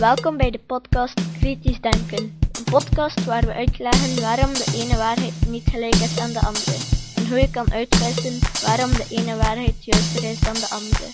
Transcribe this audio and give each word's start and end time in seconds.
Welkom 0.00 0.36
bij 0.36 0.50
de 0.50 0.60
podcast 0.66 1.20
Kritisch 1.38 1.80
Denken. 1.80 2.38
Een 2.52 2.64
podcast 2.64 3.24
waar 3.24 3.46
we 3.46 3.52
uitleggen 3.52 4.20
waarom 4.20 4.52
de 4.52 4.72
ene 4.74 4.96
waarheid 4.96 5.32
niet 5.48 5.68
gelijk 5.70 5.94
is 5.94 6.18
aan 6.18 6.32
de 6.32 6.40
andere. 6.40 6.76
En 7.16 7.28
hoe 7.28 7.38
je 7.38 7.50
kan 7.50 7.72
uitwissen 7.72 8.38
waarom 8.66 8.90
de 8.90 9.06
ene 9.10 9.36
waarheid 9.36 9.84
juister 9.84 10.30
is 10.30 10.40
dan 10.40 10.54
de 10.54 10.68
andere. 10.70 11.06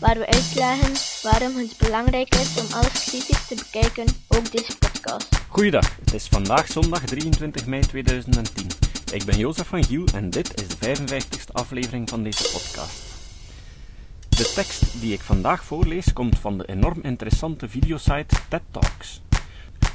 Waar 0.00 0.18
we 0.18 0.26
uitleggen 0.26 0.92
waarom 1.22 1.56
het 1.56 1.74
belangrijk 1.78 2.34
is 2.34 2.60
om 2.60 2.66
alles 2.72 3.04
kritisch 3.04 3.46
te 3.46 3.54
bekijken, 3.54 4.04
ook 4.28 4.52
deze 4.52 4.76
podcast. 4.78 5.28
Goeiedag, 5.48 5.96
het 5.96 6.14
is 6.14 6.28
vandaag 6.28 6.66
zondag 6.66 7.04
23 7.04 7.66
mei 7.66 7.82
2010. 7.82 8.66
Ik 9.12 9.24
ben 9.24 9.38
Jozef 9.38 9.66
van 9.66 9.84
Giel 9.84 10.04
en 10.14 10.30
dit 10.30 10.62
is 10.62 10.68
de 10.68 10.96
55ste 10.96 11.52
aflevering 11.52 12.08
van 12.08 12.22
deze 12.22 12.42
podcast. 12.42 13.09
De 14.40 14.52
tekst 14.54 15.00
die 15.00 15.12
ik 15.12 15.20
vandaag 15.20 15.64
voorlees 15.64 16.12
komt 16.12 16.38
van 16.38 16.58
de 16.58 16.66
enorm 16.66 16.98
interessante 17.02 17.68
videosite 17.68 18.36
TED 18.48 18.62
Talks. 18.70 19.20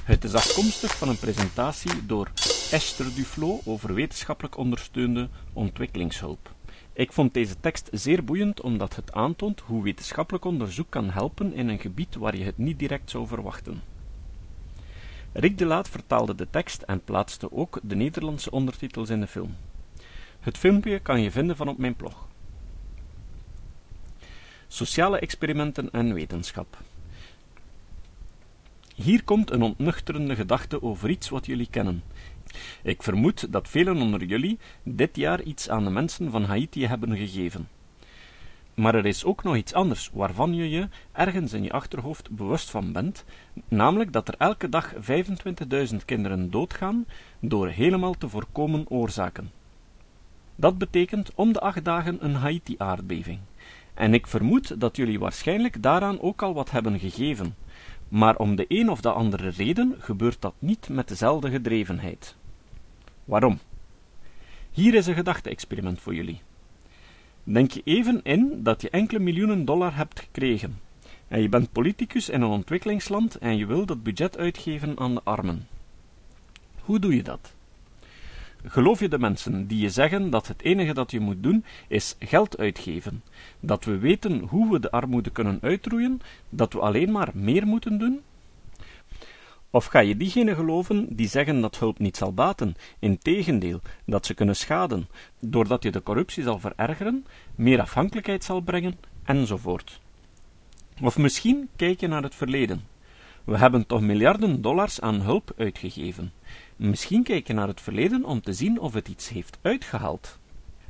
Het 0.03 0.23
is 0.23 0.33
afkomstig 0.33 0.97
van 0.97 1.09
een 1.09 1.19
presentatie 1.19 2.05
door 2.05 2.31
Esther 2.71 3.15
Duflo 3.15 3.59
over 3.63 3.93
wetenschappelijk 3.93 4.57
ondersteunde 4.57 5.29
ontwikkelingshulp. 5.53 6.51
Ik 6.93 7.13
vond 7.13 7.33
deze 7.33 7.59
tekst 7.59 7.89
zeer 7.91 8.23
boeiend 8.23 8.61
omdat 8.61 8.95
het 8.95 9.13
aantoont 9.13 9.59
hoe 9.59 9.83
wetenschappelijk 9.83 10.45
onderzoek 10.45 10.89
kan 10.89 11.09
helpen 11.09 11.53
in 11.53 11.67
een 11.67 11.79
gebied 11.79 12.15
waar 12.15 12.37
je 12.37 12.43
het 12.43 12.57
niet 12.57 12.79
direct 12.79 13.09
zou 13.09 13.27
verwachten. 13.27 13.81
Rick 15.31 15.57
de 15.57 15.65
Laat 15.65 15.89
vertaalde 15.89 16.35
de 16.35 16.47
tekst 16.49 16.81
en 16.81 17.03
plaatste 17.03 17.51
ook 17.51 17.79
de 17.83 17.95
Nederlandse 17.95 18.51
ondertitels 18.51 19.09
in 19.09 19.19
de 19.19 19.27
film. 19.27 19.55
Het 20.39 20.57
filmpje 20.57 20.99
kan 20.99 21.21
je 21.21 21.31
vinden 21.31 21.55
van 21.55 21.67
op 21.67 21.77
mijn 21.77 21.95
blog. 21.95 22.27
Sociale 24.75 25.19
experimenten 25.19 25.91
en 25.91 26.13
wetenschap. 26.13 26.77
Hier 28.95 29.23
komt 29.23 29.51
een 29.51 29.61
ontnuchterende 29.61 30.35
gedachte 30.35 30.81
over 30.81 31.09
iets 31.09 31.29
wat 31.29 31.45
jullie 31.45 31.67
kennen. 31.69 32.03
Ik 32.83 33.03
vermoed 33.03 33.51
dat 33.51 33.67
velen 33.67 34.01
onder 34.01 34.23
jullie 34.23 34.59
dit 34.83 35.15
jaar 35.15 35.41
iets 35.41 35.69
aan 35.69 35.83
de 35.83 35.89
mensen 35.89 36.31
van 36.31 36.43
Haiti 36.43 36.87
hebben 36.87 37.17
gegeven. 37.17 37.67
Maar 38.73 38.95
er 38.95 39.05
is 39.05 39.23
ook 39.23 39.43
nog 39.43 39.55
iets 39.55 39.73
anders 39.73 40.09
waarvan 40.13 40.53
je 40.53 40.69
je 40.69 40.87
ergens 41.11 41.53
in 41.53 41.63
je 41.63 41.71
achterhoofd 41.71 42.29
bewust 42.29 42.69
van 42.69 42.91
bent, 42.91 43.25
namelijk 43.67 44.13
dat 44.13 44.27
er 44.27 44.35
elke 44.37 44.69
dag 44.69 44.93
25.000 44.93 45.95
kinderen 46.05 46.51
doodgaan 46.51 47.05
door 47.39 47.67
helemaal 47.67 48.13
te 48.13 48.29
voorkomen 48.29 48.89
oorzaken. 48.89 49.51
Dat 50.55 50.77
betekent 50.77 51.31
om 51.35 51.53
de 51.53 51.59
acht 51.59 51.85
dagen 51.85 52.25
een 52.25 52.35
Haiti-aardbeving. 52.35 53.39
En 53.95 54.13
ik 54.13 54.27
vermoed 54.27 54.79
dat 54.79 54.95
jullie 54.95 55.19
waarschijnlijk 55.19 55.81
daaraan 55.81 56.21
ook 56.21 56.41
al 56.41 56.53
wat 56.53 56.71
hebben 56.71 56.99
gegeven, 56.99 57.55
maar 58.07 58.35
om 58.35 58.55
de 58.55 58.65
een 58.67 58.89
of 58.89 59.01
de 59.01 59.11
andere 59.11 59.49
reden 59.49 59.95
gebeurt 59.99 60.41
dat 60.41 60.53
niet 60.59 60.89
met 60.89 61.07
dezelfde 61.07 61.49
gedrevenheid. 61.49 62.35
Waarom? 63.25 63.59
Hier 64.71 64.93
is 64.93 65.07
een 65.07 65.15
gedachte-experiment 65.15 66.01
voor 66.01 66.15
jullie. 66.15 66.41
Denk 67.43 67.71
je 67.71 67.81
even 67.83 68.19
in 68.23 68.63
dat 68.63 68.81
je 68.81 68.89
enkele 68.89 69.19
miljoenen 69.19 69.65
dollar 69.65 69.95
hebt 69.95 70.19
gekregen, 70.19 70.79
en 71.27 71.41
je 71.41 71.49
bent 71.49 71.71
politicus 71.71 72.29
in 72.29 72.41
een 72.41 72.49
ontwikkelingsland 72.49 73.35
en 73.35 73.57
je 73.57 73.65
wil 73.65 73.85
dat 73.85 74.03
budget 74.03 74.37
uitgeven 74.37 74.99
aan 74.99 75.13
de 75.13 75.21
armen. 75.23 75.67
Hoe 76.81 76.99
doe 76.99 77.15
je 77.15 77.23
dat? 77.23 77.54
Geloof 78.67 78.99
je 78.99 79.09
de 79.09 79.19
mensen 79.19 79.67
die 79.67 79.79
je 79.79 79.89
zeggen 79.89 80.29
dat 80.29 80.47
het 80.47 80.61
enige 80.61 80.93
dat 80.93 81.11
je 81.11 81.19
moet 81.19 81.43
doen 81.43 81.65
is 81.87 82.15
geld 82.19 82.57
uitgeven, 82.57 83.23
dat 83.59 83.85
we 83.85 83.97
weten 83.97 84.39
hoe 84.39 84.71
we 84.71 84.79
de 84.79 84.91
armoede 84.91 85.29
kunnen 85.29 85.59
uitroeien, 85.61 86.21
dat 86.49 86.73
we 86.73 86.79
alleen 86.79 87.11
maar 87.11 87.29
meer 87.33 87.67
moeten 87.67 87.97
doen? 87.97 88.21
Of 89.69 89.85
ga 89.85 89.99
je 89.99 90.17
diegenen 90.17 90.55
geloven 90.55 91.15
die 91.15 91.27
zeggen 91.27 91.61
dat 91.61 91.77
hulp 91.77 91.99
niet 91.99 92.17
zal 92.17 92.33
baten, 92.33 92.75
integendeel, 92.99 93.81
dat 94.05 94.25
ze 94.25 94.33
kunnen 94.33 94.55
schaden, 94.55 95.07
doordat 95.39 95.83
je 95.83 95.91
de 95.91 96.03
corruptie 96.03 96.43
zal 96.43 96.59
verergeren, 96.59 97.25
meer 97.55 97.81
afhankelijkheid 97.81 98.43
zal 98.43 98.61
brengen, 98.61 98.97
enzovoort? 99.23 99.99
Of 101.01 101.17
misschien 101.17 101.69
kijk 101.75 101.99
je 101.99 102.07
naar 102.07 102.23
het 102.23 102.35
verleden. 102.35 102.83
We 103.43 103.57
hebben 103.57 103.85
toch 103.85 104.01
miljarden 104.01 104.61
dollars 104.61 105.01
aan 105.01 105.21
hulp 105.21 105.53
uitgegeven. 105.57 106.31
Misschien 106.75 107.23
kijk 107.23 107.47
je 107.47 107.53
naar 107.53 107.67
het 107.67 107.81
verleden 107.81 108.25
om 108.25 108.41
te 108.41 108.53
zien 108.53 108.79
of 108.79 108.93
het 108.93 109.07
iets 109.07 109.29
heeft 109.29 109.57
uitgehaald. 109.61 110.39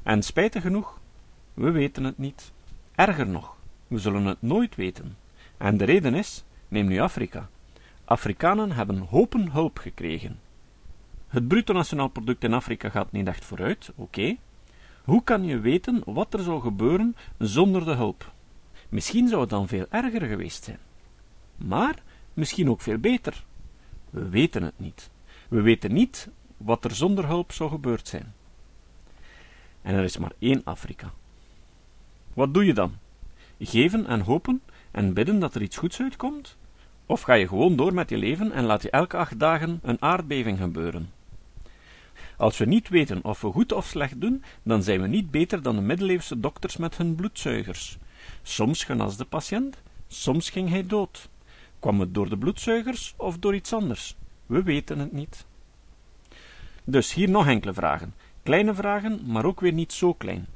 En 0.04 0.24
spijtig 0.24 0.62
genoeg, 0.62 1.00
we 1.54 1.72
weten 1.72 2.04
het 2.04 2.18
niet. 2.18 2.52
Erger 2.96 3.28
nog, 3.28 3.56
we 3.88 3.98
zullen 3.98 4.26
het 4.26 4.42
nooit 4.42 4.76
weten. 4.76 5.18
En 5.58 5.78
de 5.78 5.86
reden 5.86 6.14
is, 6.14 6.44
neem 6.68 6.88
nu 6.88 7.00
Afrika. 7.00 7.50
Afrikanen 8.06 8.72
hebben 8.72 8.98
hopen 8.98 9.52
hulp 9.52 9.78
gekregen. 9.78 10.40
Het 11.28 11.48
bruto 11.48 11.74
nationaal 11.74 12.08
product 12.08 12.44
in 12.44 12.54
Afrika 12.54 12.90
gaat 12.90 13.12
niet 13.12 13.28
echt 13.28 13.46
vooruit, 13.46 13.92
oké. 13.96 14.36
Hoe 15.04 15.24
kan 15.24 15.44
je 15.44 15.60
weten 15.60 16.02
wat 16.06 16.34
er 16.34 16.40
zou 16.40 16.62
gebeuren 16.62 17.16
zonder 17.38 17.86
de 17.86 17.94
hulp? 17.94 18.32
Misschien 18.90 19.28
zou 19.28 19.42
het 19.42 19.50
dan 19.50 19.68
veel 19.68 19.86
erger 19.90 20.22
geweest 20.22 20.64
zijn. 20.64 20.80
Maar 21.56 21.96
misschien 22.34 22.70
ook 22.70 22.82
veel 22.82 22.98
beter. 22.98 23.44
We 24.10 24.30
weten 24.30 24.64
het 24.64 24.80
niet. 24.80 25.10
We 25.50 25.62
weten 25.62 25.94
niet 25.94 26.30
wat 26.58 26.86
er 26.86 26.96
zonder 26.96 27.28
hulp 27.28 27.52
zou 27.52 27.70
gebeurd 27.70 28.08
zijn. 28.08 28.34
En 29.82 29.96
er 29.96 30.04
is 30.04 30.18
maar 30.18 30.32
één 30.40 30.62
Afrika. 30.64 31.14
Wat 32.34 32.54
doe 32.54 32.66
je 32.66 32.74
dan? 32.74 32.94
Geven 33.60 34.06
en 34.06 34.22
hopen 34.22 34.62
en 34.92 35.14
bidden 35.14 35.40
dat 35.40 35.56
er 35.56 35.62
iets 35.62 35.78
goeds 35.78 36.02
uitkomt? 36.02 36.58
Of 37.06 37.22
ga 37.22 37.34
je 37.34 37.48
gewoon 37.48 37.76
door 37.76 37.94
met 37.94 38.10
je 38.10 38.18
leven 38.18 38.52
en 38.52 38.64
laat 38.64 38.82
je 38.82 38.90
elke 38.90 39.18
acht 39.18 39.40
dagen 39.40 39.80
een 39.84 40.02
aardbeving 40.02 40.58
gebeuren? 40.58 41.12
Als 42.38 42.58
we 42.58 42.66
niet 42.66 42.90
weten 42.90 43.24
of 43.24 43.42
we 43.42 43.52
goed 43.52 43.72
of 43.72 43.86
slecht 43.86 44.22
doen, 44.22 44.44
dan 44.64 44.84
zijn 44.84 45.02
we 45.02 45.08
niet 45.08 45.32
beter 45.32 45.62
dan 45.62 45.76
de 45.76 45.82
middeleeuwse 45.82 46.40
dokters 46.40 46.78
met 46.78 46.98
hun 46.98 47.16
bloedzuigers. 47.16 47.98
Soms 48.44 48.84
genas 48.84 49.18
de 49.18 49.26
patiënt, 49.26 49.78
soms 50.08 50.50
ging 50.50 50.70
hij 50.70 50.88
dood. 50.88 51.30
Kwam 51.80 52.00
het 52.00 52.14
door 52.14 52.30
de 52.30 52.38
bloedzuigers 52.38 53.14
of 53.18 53.38
door 53.38 53.56
iets 53.56 53.74
anders? 53.74 54.16
We 54.46 54.64
weten 54.64 55.00
het 55.00 55.12
niet. 55.12 55.46
Dus 56.84 57.14
hier 57.14 57.30
nog 57.30 57.48
enkele 57.48 57.74
vragen. 57.74 58.14
Kleine 58.44 58.74
vragen, 58.74 59.22
maar 59.26 59.46
ook 59.46 59.60
weer 59.60 59.74
niet 59.74 59.94
zo 59.94 60.14
klein. 60.14 60.48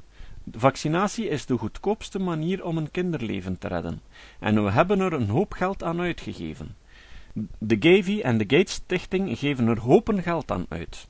Vaccinatie 0.52 1.28
is 1.28 1.46
de 1.46 1.58
goedkoopste 1.58 2.18
manier 2.18 2.64
om 2.64 2.76
een 2.76 2.90
kinderleven 2.90 3.58
te 3.58 3.68
redden, 3.68 4.00
en 4.38 4.64
we 4.64 4.70
hebben 4.70 5.00
er 5.00 5.12
een 5.12 5.28
hoop 5.28 5.52
geld 5.52 5.82
aan 5.82 6.00
uitgegeven. 6.00 6.76
De 7.58 7.76
Gavi 7.80 8.20
en 8.20 8.38
de 8.38 8.44
Gates 8.56 8.72
Stichting 8.72 9.38
geven 9.38 9.66
er 9.66 9.80
hopen 9.80 10.22
geld 10.22 10.50
aan 10.50 10.66
uit. 10.68 11.08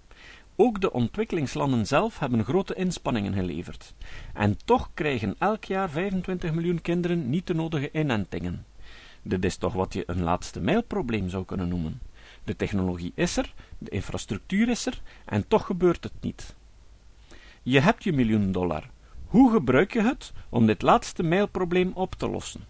Ook 0.56 0.80
de 0.80 0.92
ontwikkelingslanden 0.92 1.86
zelf 1.86 2.18
hebben 2.18 2.44
grote 2.44 2.74
inspanningen 2.74 3.32
geleverd. 3.32 3.94
En 4.34 4.56
toch 4.64 4.90
krijgen 4.94 5.34
elk 5.38 5.64
jaar 5.64 5.90
25 5.90 6.52
miljoen 6.52 6.80
kinderen 6.80 7.30
niet 7.30 7.46
de 7.46 7.54
nodige 7.54 7.90
inentingen. 7.92 8.64
Dit 9.22 9.44
is 9.44 9.56
toch 9.56 9.72
wat 9.72 9.92
je 9.92 10.02
een 10.06 10.22
laatste 10.22 10.60
mijlprobleem 10.60 11.28
zou 11.28 11.44
kunnen 11.44 11.68
noemen. 11.68 12.00
De 12.44 12.56
technologie 12.56 13.12
is 13.14 13.36
er, 13.36 13.54
de 13.78 13.90
infrastructuur 13.90 14.68
is 14.68 14.86
er, 14.86 15.00
en 15.24 15.48
toch 15.48 15.66
gebeurt 15.66 16.04
het 16.04 16.12
niet. 16.20 16.54
Je 17.62 17.80
hebt 17.80 18.04
je 18.04 18.12
miljoen 18.12 18.52
dollar. 18.52 18.90
Hoe 19.26 19.50
gebruik 19.52 19.92
je 19.92 20.02
het 20.02 20.32
om 20.48 20.66
dit 20.66 20.82
laatste 20.82 21.22
mijlprobleem 21.22 21.92
op 21.94 22.14
te 22.14 22.28
lossen? 22.28 22.64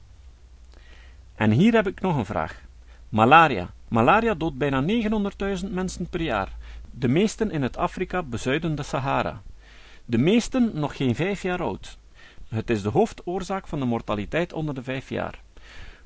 En 1.34 1.50
hier 1.50 1.72
heb 1.72 1.86
ik 1.86 2.00
nog 2.00 2.16
een 2.16 2.24
vraag. 2.24 2.60
Malaria. 3.08 3.70
Malaria 3.88 4.34
doodt 4.34 4.58
bijna 4.58 4.84
900.000 5.62 5.70
mensen 5.70 6.08
per 6.08 6.20
jaar, 6.20 6.56
de 6.90 7.08
meesten 7.08 7.50
in 7.50 7.62
het 7.62 7.76
Afrika 7.76 8.22
bezuidende 8.22 8.82
Sahara. 8.82 9.42
De 10.04 10.18
meesten 10.18 10.70
nog 10.74 10.96
geen 10.96 11.14
vijf 11.14 11.42
jaar 11.42 11.62
oud. 11.62 11.98
Het 12.48 12.70
is 12.70 12.82
de 12.82 12.88
hoofdoorzaak 12.88 13.66
van 13.66 13.78
de 13.78 13.84
mortaliteit 13.84 14.52
onder 14.52 14.74
de 14.74 14.82
vijf 14.82 15.08
jaar. 15.08 15.40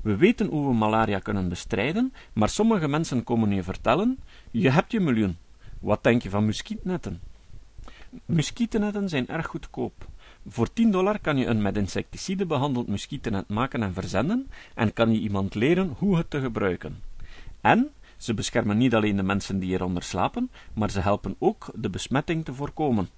We 0.05 0.15
weten 0.15 0.47
hoe 0.47 0.67
we 0.67 0.73
malaria 0.73 1.19
kunnen 1.19 1.49
bestrijden, 1.49 2.13
maar 2.33 2.49
sommige 2.49 2.87
mensen 2.87 3.23
komen 3.23 3.51
je 3.51 3.63
vertellen: 3.63 4.19
je 4.51 4.69
hebt 4.69 4.91
je 4.91 4.99
miljoen. 4.99 5.37
Wat 5.79 6.03
denk 6.03 6.21
je 6.21 6.29
van 6.29 6.45
muskietnetten? 6.45 7.21
Muskietennetten 8.25 9.09
zijn 9.09 9.27
erg 9.27 9.45
goedkoop. 9.45 10.07
Voor 10.47 10.73
10 10.73 10.91
dollar 10.91 11.19
kan 11.19 11.37
je 11.37 11.45
een 11.45 11.61
met 11.61 11.77
insecticide 11.77 12.45
behandeld 12.45 12.87
muskietennet 12.87 13.47
maken 13.47 13.83
en 13.83 13.93
verzenden, 13.93 14.49
en 14.73 14.93
kan 14.93 15.11
je 15.13 15.19
iemand 15.19 15.55
leren 15.55 15.95
hoe 15.97 16.17
het 16.17 16.29
te 16.29 16.39
gebruiken. 16.39 17.01
En 17.61 17.89
ze 18.17 18.33
beschermen 18.33 18.77
niet 18.77 18.95
alleen 18.95 19.15
de 19.15 19.23
mensen 19.23 19.59
die 19.59 19.73
eronder 19.73 20.03
slapen, 20.03 20.49
maar 20.73 20.89
ze 20.91 20.99
helpen 20.99 21.35
ook 21.39 21.69
de 21.75 21.89
besmetting 21.89 22.45
te 22.45 22.53
voorkomen. 22.53 23.09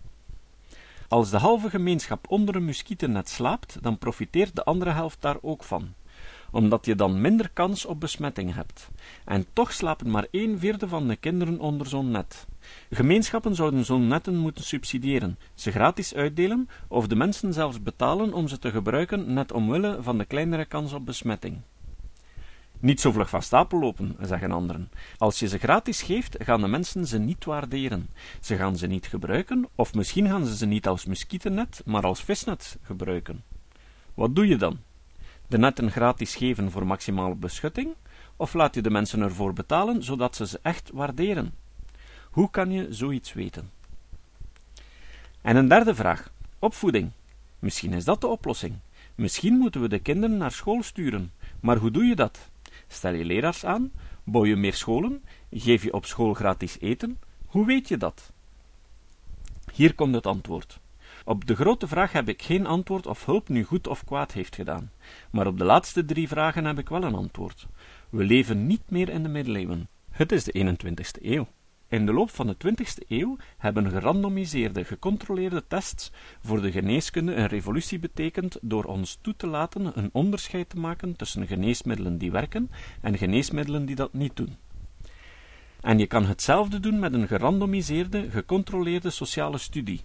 Als 1.07 1.29
de 1.29 1.37
halve 1.37 1.69
gemeenschap 1.69 2.25
onder 2.29 2.55
een 2.55 2.65
muskietennet 2.65 3.29
slaapt, 3.29 3.77
dan 3.81 3.97
profiteert 3.97 4.55
de 4.55 4.63
andere 4.63 4.91
helft 4.91 5.21
daar 5.21 5.37
ook 5.41 5.63
van 5.63 5.93
omdat 6.51 6.85
je 6.85 6.95
dan 6.95 7.21
minder 7.21 7.49
kans 7.53 7.85
op 7.85 7.99
besmetting 7.99 8.53
hebt. 8.53 8.89
En 9.25 9.45
toch 9.53 9.73
slapen 9.73 10.11
maar 10.11 10.27
een 10.31 10.59
vierde 10.59 10.87
van 10.87 11.07
de 11.07 11.15
kinderen 11.15 11.59
onder 11.59 11.87
zo'n 11.87 12.11
net. 12.11 12.47
Gemeenschappen 12.89 13.55
zouden 13.55 13.85
zo'n 13.85 14.07
netten 14.07 14.37
moeten 14.37 14.63
subsidiëren, 14.63 15.39
ze 15.53 15.71
gratis 15.71 16.15
uitdelen 16.15 16.69
of 16.87 17.07
de 17.07 17.15
mensen 17.15 17.53
zelfs 17.53 17.83
betalen 17.83 18.33
om 18.33 18.47
ze 18.47 18.59
te 18.59 18.71
gebruiken 18.71 19.33
net 19.33 19.51
omwille 19.51 19.97
van 20.01 20.17
de 20.17 20.25
kleinere 20.25 20.65
kans 20.65 20.93
op 20.93 21.05
besmetting. 21.05 21.61
Niet 22.79 23.01
zo 23.01 23.11
vlug 23.11 23.29
van 23.29 23.41
stapel 23.41 23.79
lopen, 23.79 24.15
zeggen 24.21 24.51
anderen. 24.51 24.91
Als 25.17 25.39
je 25.39 25.47
ze 25.47 25.57
gratis 25.57 26.01
geeft, 26.01 26.35
gaan 26.39 26.61
de 26.61 26.67
mensen 26.67 27.07
ze 27.07 27.17
niet 27.17 27.45
waarderen. 27.45 28.09
Ze 28.41 28.55
gaan 28.55 28.77
ze 28.77 28.87
niet 28.87 29.07
gebruiken, 29.07 29.67
of 29.75 29.93
misschien 29.93 30.27
gaan 30.27 30.45
ze 30.45 30.55
ze 30.55 30.65
niet 30.65 30.87
als 30.87 31.05
muskietennet, 31.05 31.81
maar 31.85 32.03
als 32.03 32.23
visnet 32.23 32.77
gebruiken. 32.81 33.43
Wat 34.13 34.35
doe 34.35 34.47
je 34.47 34.55
dan? 34.55 34.79
De 35.47 35.57
netten 35.57 35.91
gratis 35.91 36.35
geven 36.35 36.71
voor 36.71 36.87
maximale 36.87 37.35
beschutting, 37.35 37.95
of 38.35 38.53
laat 38.53 38.75
je 38.75 38.81
de 38.81 38.89
mensen 38.89 39.21
ervoor 39.21 39.53
betalen, 39.53 40.03
zodat 40.03 40.35
ze 40.35 40.47
ze 40.47 40.59
echt 40.61 40.91
waarderen? 40.93 41.53
Hoe 42.31 42.49
kan 42.49 42.71
je 42.71 42.87
zoiets 42.89 43.33
weten? 43.33 43.69
En 45.41 45.55
een 45.55 45.67
derde 45.67 45.95
vraag: 45.95 46.31
opvoeding. 46.59 47.11
Misschien 47.59 47.93
is 47.93 48.03
dat 48.03 48.21
de 48.21 48.27
oplossing. 48.27 48.75
Misschien 49.15 49.57
moeten 49.57 49.81
we 49.81 49.87
de 49.87 49.99
kinderen 49.99 50.37
naar 50.37 50.51
school 50.51 50.83
sturen. 50.83 51.31
Maar 51.59 51.77
hoe 51.77 51.91
doe 51.91 52.05
je 52.05 52.15
dat? 52.15 52.49
Stel 52.87 53.13
je 53.13 53.25
leraars 53.25 53.65
aan? 53.65 53.91
Bouw 54.23 54.45
je 54.45 54.55
meer 54.55 54.73
scholen? 54.73 55.23
Geef 55.51 55.83
je 55.83 55.93
op 55.93 56.05
school 56.05 56.33
gratis 56.33 56.79
eten? 56.79 57.19
Hoe 57.45 57.65
weet 57.65 57.87
je 57.87 57.97
dat? 57.97 58.31
Hier 59.73 59.95
komt 59.95 60.15
het 60.15 60.25
antwoord. 60.25 60.79
Op 61.27 61.45
de 61.45 61.55
grote 61.55 61.87
vraag 61.87 62.11
heb 62.11 62.29
ik 62.29 62.41
geen 62.41 62.65
antwoord 62.65 63.07
of 63.07 63.25
hulp 63.25 63.49
nu 63.49 63.63
goed 63.63 63.87
of 63.87 64.03
kwaad 64.03 64.31
heeft 64.31 64.55
gedaan. 64.55 64.91
Maar 65.31 65.47
op 65.47 65.57
de 65.57 65.63
laatste 65.63 66.05
drie 66.05 66.27
vragen 66.27 66.65
heb 66.65 66.79
ik 66.79 66.89
wel 66.89 67.03
een 67.03 67.15
antwoord. 67.15 67.67
We 68.09 68.23
leven 68.23 68.67
niet 68.67 68.89
meer 68.89 69.09
in 69.09 69.23
de 69.23 69.29
middeleeuwen. 69.29 69.89
Het 70.09 70.31
is 70.31 70.43
de 70.43 70.77
21ste 70.77 71.25
eeuw. 71.25 71.47
In 71.87 72.05
de 72.05 72.13
loop 72.13 72.29
van 72.29 72.47
de 72.47 72.55
20ste 72.55 73.07
eeuw 73.07 73.37
hebben 73.57 73.89
gerandomiseerde, 73.89 74.85
gecontroleerde 74.85 75.63
tests 75.67 76.11
voor 76.39 76.61
de 76.61 76.71
geneeskunde 76.71 77.35
een 77.35 77.47
revolutie 77.47 77.99
betekend 77.99 78.57
door 78.61 78.83
ons 78.83 79.17
toe 79.21 79.35
te 79.35 79.47
laten 79.47 79.97
een 79.97 80.09
onderscheid 80.13 80.69
te 80.69 80.79
maken 80.79 81.15
tussen 81.15 81.47
geneesmiddelen 81.47 82.17
die 82.17 82.31
werken 82.31 82.71
en 83.01 83.17
geneesmiddelen 83.17 83.85
die 83.85 83.95
dat 83.95 84.13
niet 84.13 84.35
doen. 84.35 84.55
En 85.81 85.99
je 85.99 86.07
kan 86.07 86.25
hetzelfde 86.25 86.79
doen 86.79 86.99
met 86.99 87.13
een 87.13 87.27
gerandomiseerde, 87.27 88.29
gecontroleerde 88.29 89.09
sociale 89.09 89.57
studie. 89.57 90.03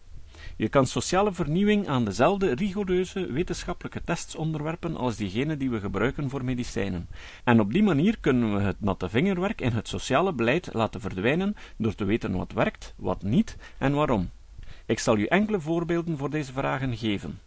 Je 0.57 0.69
kan 0.69 0.87
sociale 0.87 1.33
vernieuwing 1.33 1.89
aan 1.89 2.05
dezelfde 2.05 2.55
rigoureuze 2.55 3.33
wetenschappelijke 3.33 4.03
tests 4.05 4.35
onderwerpen 4.35 4.97
als 4.97 5.17
diegene 5.17 5.57
die 5.57 5.71
we 5.71 5.81
gebruiken 5.81 6.31
voor 6.31 6.45
medicijnen. 6.45 7.09
En 7.45 7.61
op 7.61 7.73
die 7.73 7.83
manier 7.83 8.19
kunnen 8.21 8.55
we 8.55 8.61
het 8.61 8.81
natte 8.81 9.09
vingerwerk 9.09 9.61
in 9.61 9.73
het 9.73 9.89
sociale 9.89 10.33
beleid 10.33 10.69
laten 10.73 11.01
verdwijnen 11.01 11.57
door 11.77 11.95
te 11.95 12.05
weten 12.05 12.37
wat 12.37 12.53
werkt, 12.53 12.95
wat 12.97 13.23
niet 13.23 13.57
en 13.79 13.93
waarom. 13.93 14.31
Ik 14.87 14.99
zal 14.99 15.19
u 15.19 15.25
enkele 15.25 15.61
voorbeelden 15.61 16.19
voor 16.19 16.31
deze 16.31 16.53
vragen 16.53 16.97
geven. 16.97 17.41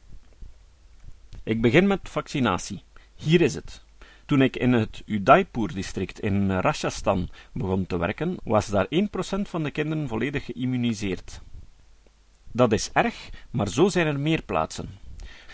Ik 1.44 1.62
begin 1.62 1.88
met 1.88 2.10
vaccinatie. 2.10 2.84
Hier 3.16 3.42
is 3.42 3.56
het. 3.56 3.84
Toen 4.26 4.42
ik 4.42 4.56
in 4.56 4.74
het 4.74 5.04
Udaipur-district 5.06 6.20
in 6.20 6.52
Rajasthan 6.52 7.30
begon 7.54 7.86
te 7.86 7.98
werken, 7.98 8.38
was 8.44 8.68
daar 8.68 8.88
1% 8.90 9.42
van 9.42 9.64
de 9.64 9.72
kinderen 9.72 10.08
volledig 10.08 10.46
geïmmuniseerd. 10.46 11.42
Dat 12.56 12.72
is 12.72 12.90
erg, 12.94 13.30
maar 13.52 13.68
zo 13.68 13.88
zijn 13.88 14.08
er 14.08 14.20
meer 14.20 14.44
plaatsen. 14.44 14.90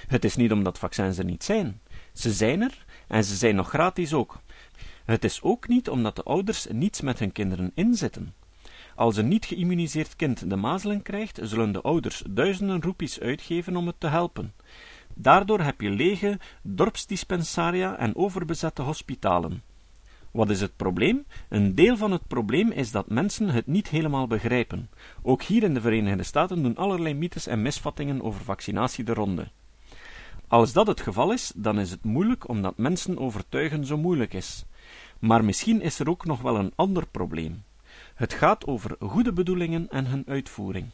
Het 0.08 0.26
is 0.26 0.36
niet 0.36 0.52
omdat 0.52 0.80
vaccins 0.80 1.18
er 1.18 1.26
niet 1.26 1.44
zijn. 1.44 1.82
Ze 2.14 2.32
zijn 2.32 2.62
er 2.62 2.86
en 3.08 3.24
ze 3.24 3.36
zijn 3.36 3.56
nog 3.56 3.70
gratis 3.70 4.14
ook. 4.14 4.42
Het 5.06 5.24
is 5.24 5.42
ook 5.42 5.68
niet 5.68 5.90
omdat 5.90 6.16
de 6.16 6.24
ouders 6.24 6.68
niets 6.72 7.02
met 7.02 7.20
hun 7.20 7.32
kinderen 7.32 7.72
inzetten. 7.76 8.34
Als 8.96 9.18
een 9.18 9.28
niet 9.28 9.46
geïmmuniseerd 9.46 10.16
kind 10.16 10.50
de 10.50 10.56
mazelen 10.56 11.02
krijgt, 11.02 11.40
zullen 11.44 11.72
de 11.72 11.82
ouders 11.82 12.24
duizenden 12.30 12.82
roepies 12.82 13.20
uitgeven 13.20 13.76
om 13.76 13.88
het 13.88 14.00
te 14.00 14.08
helpen. 14.08 14.54
Daardoor 15.16 15.60
heb 15.60 15.82
je 15.82 15.90
lege 15.90 16.40
dorpsdispensaria 16.62 17.98
en 17.98 18.16
overbezette 18.16 18.82
hospitalen. 18.82 19.64
Wat 20.32 20.50
is 20.50 20.62
het 20.62 20.76
probleem? 20.76 21.26
Een 21.50 21.76
deel 21.76 21.98
van 21.98 22.12
het 22.12 22.28
probleem 22.28 22.72
is 22.72 22.92
dat 22.92 23.10
mensen 23.10 23.50
het 23.50 23.68
niet 23.68 23.90
helemaal 23.90 24.28
begrijpen. 24.28 24.90
Ook 25.22 25.42
hier 25.42 25.64
in 25.64 25.74
de 25.74 25.82
Verenigde 25.82 26.24
Staten 26.24 26.64
doen 26.64 26.76
allerlei 26.76 27.14
mythes 27.14 27.48
en 27.48 27.62
misvattingen 27.62 28.22
over 28.22 28.44
vaccinatie 28.44 29.04
de 29.04 29.14
ronde. 29.14 29.48
Als 30.48 30.74
dat 30.74 30.88
het 30.88 31.02
geval 31.02 31.32
is, 31.32 31.52
dan 31.56 31.80
is 31.80 31.92
het 31.92 32.04
moeilijk 32.04 32.50
omdat 32.50 32.78
mensen 32.78 33.18
overtuigen 33.18 33.86
zo 33.86 33.98
moeilijk 33.98 34.34
is. 34.34 34.66
Maar 35.20 35.46
misschien 35.46 35.82
is 35.82 36.00
er 36.00 36.10
ook 36.10 36.26
nog 36.26 36.42
wel 36.42 36.56
een 36.56 36.74
ander 36.76 37.08
probleem. 37.08 37.64
Het 38.16 38.34
gaat 38.34 38.68
over 38.68 38.96
goede 39.00 39.34
bedoelingen 39.34 39.90
en 39.90 40.06
hun 40.06 40.24
uitvoering. 40.28 40.86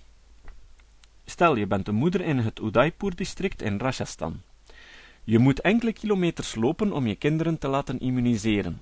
Stel, 1.25 1.55
je 1.55 1.67
bent 1.67 1.87
een 1.87 1.95
moeder 1.95 2.21
in 2.21 2.37
het 2.37 2.59
Udaipur-district 2.59 3.61
in 3.61 3.77
Rajasthan. 3.77 4.41
Je 5.23 5.39
moet 5.39 5.61
enkele 5.61 5.93
kilometers 5.93 6.55
lopen 6.55 6.91
om 6.91 7.07
je 7.07 7.15
kinderen 7.15 7.57
te 7.57 7.67
laten 7.67 7.99
immuniseren. 7.99 8.81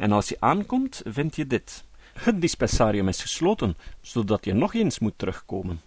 En 0.00 0.12
als 0.12 0.28
je 0.28 0.36
aankomt, 0.38 1.02
vind 1.04 1.36
je 1.36 1.46
dit. 1.46 1.84
Het 2.12 2.40
dispensarium 2.40 3.08
is 3.08 3.22
gesloten, 3.22 3.76
zodat 4.00 4.44
je 4.44 4.52
nog 4.52 4.74
eens 4.74 4.98
moet 4.98 5.12
terugkomen. 5.16 5.80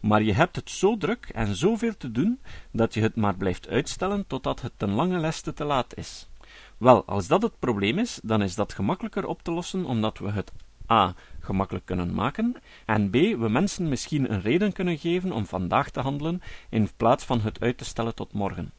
Maar 0.00 0.22
je 0.22 0.32
hebt 0.32 0.56
het 0.56 0.70
zo 0.70 0.96
druk 0.96 1.30
en 1.34 1.56
zoveel 1.56 1.96
te 1.96 2.12
doen, 2.12 2.40
dat 2.70 2.94
je 2.94 3.00
het 3.00 3.16
maar 3.16 3.34
blijft 3.34 3.68
uitstellen 3.68 4.26
totdat 4.26 4.60
het 4.60 4.72
ten 4.76 4.90
lange 4.90 5.18
leste 5.18 5.52
te 5.52 5.64
laat 5.64 5.96
is. 5.96 6.28
Wel, 6.76 7.04
als 7.04 7.26
dat 7.26 7.42
het 7.42 7.58
probleem 7.58 7.98
is, 7.98 8.20
dan 8.22 8.42
is 8.42 8.54
dat 8.54 8.72
gemakkelijker 8.72 9.26
op 9.26 9.42
te 9.42 9.50
lossen, 9.50 9.84
omdat 9.84 10.18
we 10.18 10.30
het 10.30 10.52
a. 10.90 11.14
gemakkelijk 11.40 11.84
kunnen 11.84 12.14
maken, 12.14 12.56
en 12.86 13.10
b. 13.10 13.14
we 13.14 13.48
mensen 13.48 13.88
misschien 13.88 14.32
een 14.32 14.40
reden 14.40 14.72
kunnen 14.72 14.98
geven 14.98 15.32
om 15.32 15.46
vandaag 15.46 15.90
te 15.90 16.00
handelen, 16.00 16.42
in 16.68 16.90
plaats 16.96 17.24
van 17.24 17.40
het 17.40 17.60
uit 17.60 17.78
te 17.78 17.84
stellen 17.84 18.14
tot 18.14 18.32
morgen. 18.32 18.72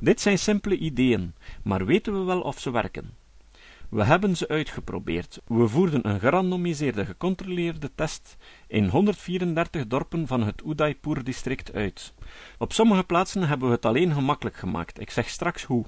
Dit 0.00 0.20
zijn 0.20 0.38
simpele 0.38 0.76
ideeën, 0.76 1.34
maar 1.62 1.86
weten 1.86 2.12
we 2.12 2.24
wel 2.24 2.40
of 2.40 2.60
ze 2.60 2.70
werken? 2.70 3.19
We 3.90 4.04
hebben 4.04 4.36
ze 4.36 4.48
uitgeprobeerd. 4.48 5.40
We 5.46 5.68
voerden 5.68 6.08
een 6.08 6.20
gerandomiseerde, 6.20 7.06
gecontroleerde 7.06 7.90
test 7.94 8.36
in 8.66 8.88
134 8.88 9.86
dorpen 9.86 10.26
van 10.26 10.42
het 10.42 10.62
Udaipur-district 10.66 11.72
uit. 11.72 12.14
Op 12.58 12.72
sommige 12.72 13.04
plaatsen 13.04 13.48
hebben 13.48 13.68
we 13.68 13.74
het 13.74 13.84
alleen 13.84 14.12
gemakkelijk 14.12 14.56
gemaakt. 14.56 15.00
Ik 15.00 15.10
zeg 15.10 15.28
straks 15.28 15.64
hoe. 15.64 15.84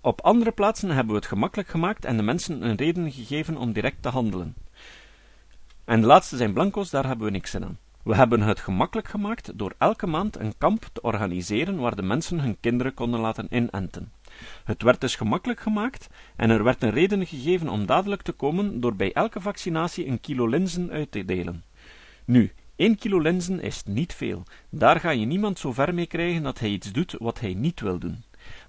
Op 0.00 0.20
andere 0.20 0.52
plaatsen 0.52 0.88
hebben 0.88 1.12
we 1.12 1.18
het 1.18 1.28
gemakkelijk 1.28 1.68
gemaakt 1.68 2.04
en 2.04 2.16
de 2.16 2.22
mensen 2.22 2.62
een 2.62 2.76
reden 2.76 3.12
gegeven 3.12 3.56
om 3.56 3.72
direct 3.72 4.02
te 4.02 4.08
handelen. 4.08 4.54
En 5.84 6.00
de 6.00 6.06
laatste 6.06 6.36
zijn 6.36 6.52
blanco's, 6.52 6.90
daar 6.90 7.06
hebben 7.06 7.26
we 7.26 7.32
niks 7.32 7.54
in 7.54 7.64
aan. 7.64 7.78
We 8.02 8.14
hebben 8.14 8.40
het 8.40 8.60
gemakkelijk 8.60 9.08
gemaakt 9.08 9.58
door 9.58 9.74
elke 9.78 10.06
maand 10.06 10.38
een 10.38 10.54
kamp 10.58 10.88
te 10.92 11.02
organiseren 11.02 11.76
waar 11.76 11.96
de 11.96 12.02
mensen 12.02 12.40
hun 12.40 12.56
kinderen 12.60 12.94
konden 12.94 13.20
laten 13.20 13.46
inenten. 13.50 14.12
Het 14.64 14.82
werd 14.82 15.00
dus 15.00 15.16
gemakkelijk 15.16 15.60
gemaakt 15.60 16.08
en 16.36 16.50
er 16.50 16.64
werd 16.64 16.82
een 16.82 16.90
reden 16.90 17.26
gegeven 17.26 17.68
om 17.68 17.86
dadelijk 17.86 18.22
te 18.22 18.32
komen 18.32 18.80
door 18.80 18.96
bij 18.96 19.12
elke 19.12 19.40
vaccinatie 19.40 20.06
een 20.06 20.20
kilo 20.20 20.46
linzen 20.46 20.90
uit 20.90 21.10
te 21.10 21.24
delen. 21.24 21.64
Nu, 22.24 22.52
één 22.76 22.98
kilo 22.98 23.18
linzen 23.18 23.60
is 23.60 23.82
niet 23.84 24.14
veel. 24.14 24.42
Daar 24.70 25.00
ga 25.00 25.10
je 25.10 25.26
niemand 25.26 25.58
zo 25.58 25.72
ver 25.72 25.94
mee 25.94 26.06
krijgen 26.06 26.42
dat 26.42 26.58
hij 26.58 26.68
iets 26.68 26.92
doet 26.92 27.14
wat 27.18 27.40
hij 27.40 27.54
niet 27.54 27.80
wil 27.80 27.98
doen. 27.98 28.24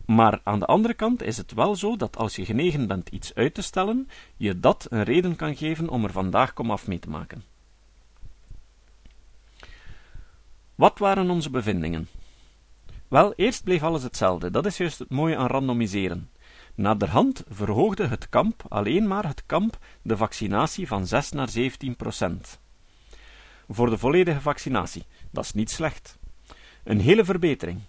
Maar 0.06 0.40
aan 0.44 0.60
de 0.60 0.66
andere 0.66 0.94
kant 0.94 1.24
is 1.24 1.38
het 1.38 1.54
wel 1.54 1.76
zo 1.76 1.96
dat 1.96 2.18
als 2.18 2.36
je 2.36 2.46
genegen 2.46 2.88
bent 2.88 3.10
iets 3.10 3.36
uit 3.36 3.54
te 3.54 3.62
stellen, 3.62 4.10
je 4.38 4.60
dat 4.60 4.86
een 4.90 5.04
reden 5.04 5.36
kan 5.36 5.56
geven 5.56 5.90
om 5.90 6.04
er 6.04 6.12
vandaag 6.12 6.54
komaf 6.54 6.88
mee 6.88 7.00
te 7.00 7.10
maken. 7.10 7.44
Wat 10.76 11.00
waren 11.00 11.30
onze 11.30 11.50
bevindingen? 11.50 12.08
Wel, 13.08 13.34
eerst 13.34 13.64
bleef 13.64 13.84
alles 13.84 14.04
hetzelfde, 14.04 14.52
dat 14.52 14.66
is 14.66 14.78
juist 14.78 15.00
het 15.00 15.10
mooie 15.10 15.38
aan 15.38 15.48
randomiseren. 15.48 16.30
Naderhand 16.76 17.44
verhoogde 17.50 18.08
het 18.08 18.30
kamp, 18.30 18.64
alleen 18.70 19.08
maar 19.08 19.28
het 19.28 19.44
kamp, 19.46 19.78
de 20.02 20.18
vaccinatie 20.18 20.88
van 20.88 21.08
6 21.08 21.32
naar 21.32 21.50
17 21.50 21.96
procent. 21.96 22.60
Voor 23.70 23.90
de 23.90 23.98
volledige 23.98 24.42
vaccinatie, 24.42 25.06
dat 25.32 25.44
is 25.44 25.54
niet 25.54 25.70
slecht. 25.70 26.18
Een 26.84 27.00
hele 27.00 27.26
verbetering. 27.26 27.80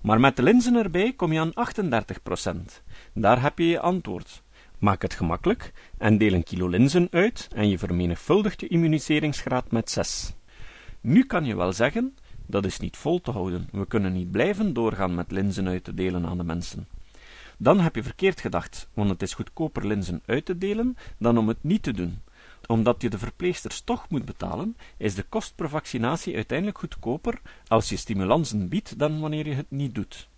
Maar 0.00 0.20
met 0.20 0.36
de 0.36 0.42
linzen 0.42 0.74
erbij 0.74 1.12
kom 1.12 1.32
je 1.32 1.40
aan 1.40 1.54
38 1.54 2.22
procent. 2.22 2.82
Daar 3.14 3.42
heb 3.42 3.58
je 3.58 3.66
je 3.66 3.80
antwoord. 3.80 4.42
Maak 4.78 5.02
het 5.02 5.14
gemakkelijk 5.14 5.72
en 5.98 6.18
deel 6.18 6.32
een 6.32 6.44
kilo 6.44 6.68
linzen 6.68 7.08
uit 7.10 7.48
en 7.54 7.68
je 7.68 7.78
vermenigvuldigt 7.78 8.60
je 8.60 8.68
immuniseringsgraad 8.68 9.70
met 9.70 9.90
6. 9.90 10.32
Nu 11.00 11.24
kan 11.24 11.44
je 11.44 11.56
wel 11.56 11.72
zeggen, 11.72 12.16
dat 12.52 12.64
is 12.64 12.78
niet 12.78 12.96
vol 12.96 13.20
te 13.20 13.30
houden. 13.30 13.68
We 13.72 13.86
kunnen 13.86 14.12
niet 14.12 14.30
blijven 14.30 14.72
doorgaan 14.72 15.14
met 15.14 15.30
linzen 15.30 15.68
uit 15.68 15.84
te 15.84 15.94
delen 15.94 16.26
aan 16.26 16.36
de 16.36 16.44
mensen. 16.44 16.86
Dan 17.56 17.80
heb 17.80 17.94
je 17.94 18.02
verkeerd 18.02 18.40
gedacht, 18.40 18.88
want 18.94 19.10
het 19.10 19.22
is 19.22 19.34
goedkoper 19.34 19.86
linzen 19.86 20.22
uit 20.26 20.44
te 20.44 20.58
delen 20.58 20.96
dan 21.18 21.38
om 21.38 21.48
het 21.48 21.62
niet 21.62 21.82
te 21.82 21.92
doen. 21.92 22.20
Omdat 22.66 23.02
je 23.02 23.10
de 23.10 23.18
verpleegsters 23.18 23.80
toch 23.80 24.08
moet 24.08 24.24
betalen, 24.24 24.76
is 24.96 25.14
de 25.14 25.22
kost 25.22 25.54
per 25.54 25.68
vaccinatie 25.68 26.34
uiteindelijk 26.34 26.78
goedkoper 26.78 27.40
als 27.66 27.88
je 27.88 27.96
stimulansen 27.96 28.68
biedt 28.68 28.98
dan 28.98 29.20
wanneer 29.20 29.46
je 29.46 29.54
het 29.54 29.70
niet 29.70 29.94
doet. 29.94 30.28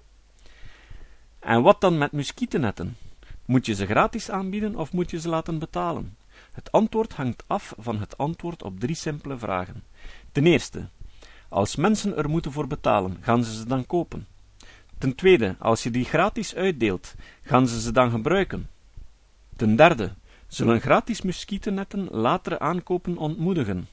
En 1.38 1.62
wat 1.62 1.80
dan 1.80 1.98
met 1.98 2.12
muskietennetten? 2.12 2.96
Moet 3.44 3.66
je 3.66 3.74
ze 3.74 3.86
gratis 3.86 4.30
aanbieden 4.30 4.76
of 4.76 4.92
moet 4.92 5.10
je 5.10 5.20
ze 5.20 5.28
laten 5.28 5.58
betalen? 5.58 6.16
Het 6.52 6.72
antwoord 6.72 7.12
hangt 7.12 7.44
af 7.46 7.74
van 7.78 8.00
het 8.00 8.18
antwoord 8.18 8.62
op 8.62 8.80
drie 8.80 8.96
simpele 8.96 9.38
vragen. 9.38 9.82
Ten 10.32 10.46
eerste, 10.46 10.88
als 11.54 11.76
mensen 11.76 12.16
er 12.16 12.30
moeten 12.30 12.52
voor 12.52 12.66
betalen, 12.66 13.16
gaan 13.20 13.44
ze 13.44 13.54
ze 13.54 13.66
dan 13.66 13.86
kopen? 13.86 14.26
Ten 14.98 15.14
tweede, 15.14 15.56
als 15.58 15.82
je 15.82 15.90
die 15.90 16.04
gratis 16.04 16.54
uitdeelt, 16.54 17.14
gaan 17.42 17.68
ze 17.68 17.80
ze 17.80 17.92
dan 17.92 18.10
gebruiken? 18.10 18.68
Ten 19.56 19.76
derde, 19.76 20.12
zullen 20.46 20.80
gratis 20.80 21.22
muskietennetten 21.22 22.08
latere 22.10 22.58
aankopen 22.58 23.16
ontmoedigen? 23.16 23.88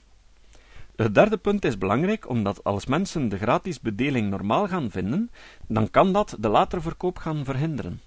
Het 0.96 1.15
derde 1.15 1.38
punt 1.38 1.65
is 1.65 1.77
belangrijk 1.77 2.30
omdat 2.30 2.63
als 2.63 2.86
mensen 2.86 3.30
de 3.30 3.38
gratis 3.38 3.80
bedeling 3.80 4.30
normaal 4.30 4.68
gaan 4.68 4.91
vinden, 4.91 5.32
dan 5.68 5.89
kan 5.89 6.13
dat 6.13 6.36
de 6.39 6.50
latere 6.50 6.82
verkoop 6.82 7.18
gaan 7.18 7.46
verhinderen. 7.46 8.01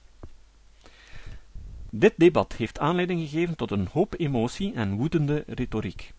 Dit 1.90 2.14
debat 2.16 2.52
heeft 2.52 2.78
aanleiding 2.78 3.20
gegeven 3.20 3.56
tot 3.56 3.70
een 3.70 3.88
hoop 3.92 4.14
emotie 4.18 4.72
en 4.72 4.94
woedende 4.94 5.44
retoriek. 5.46 6.12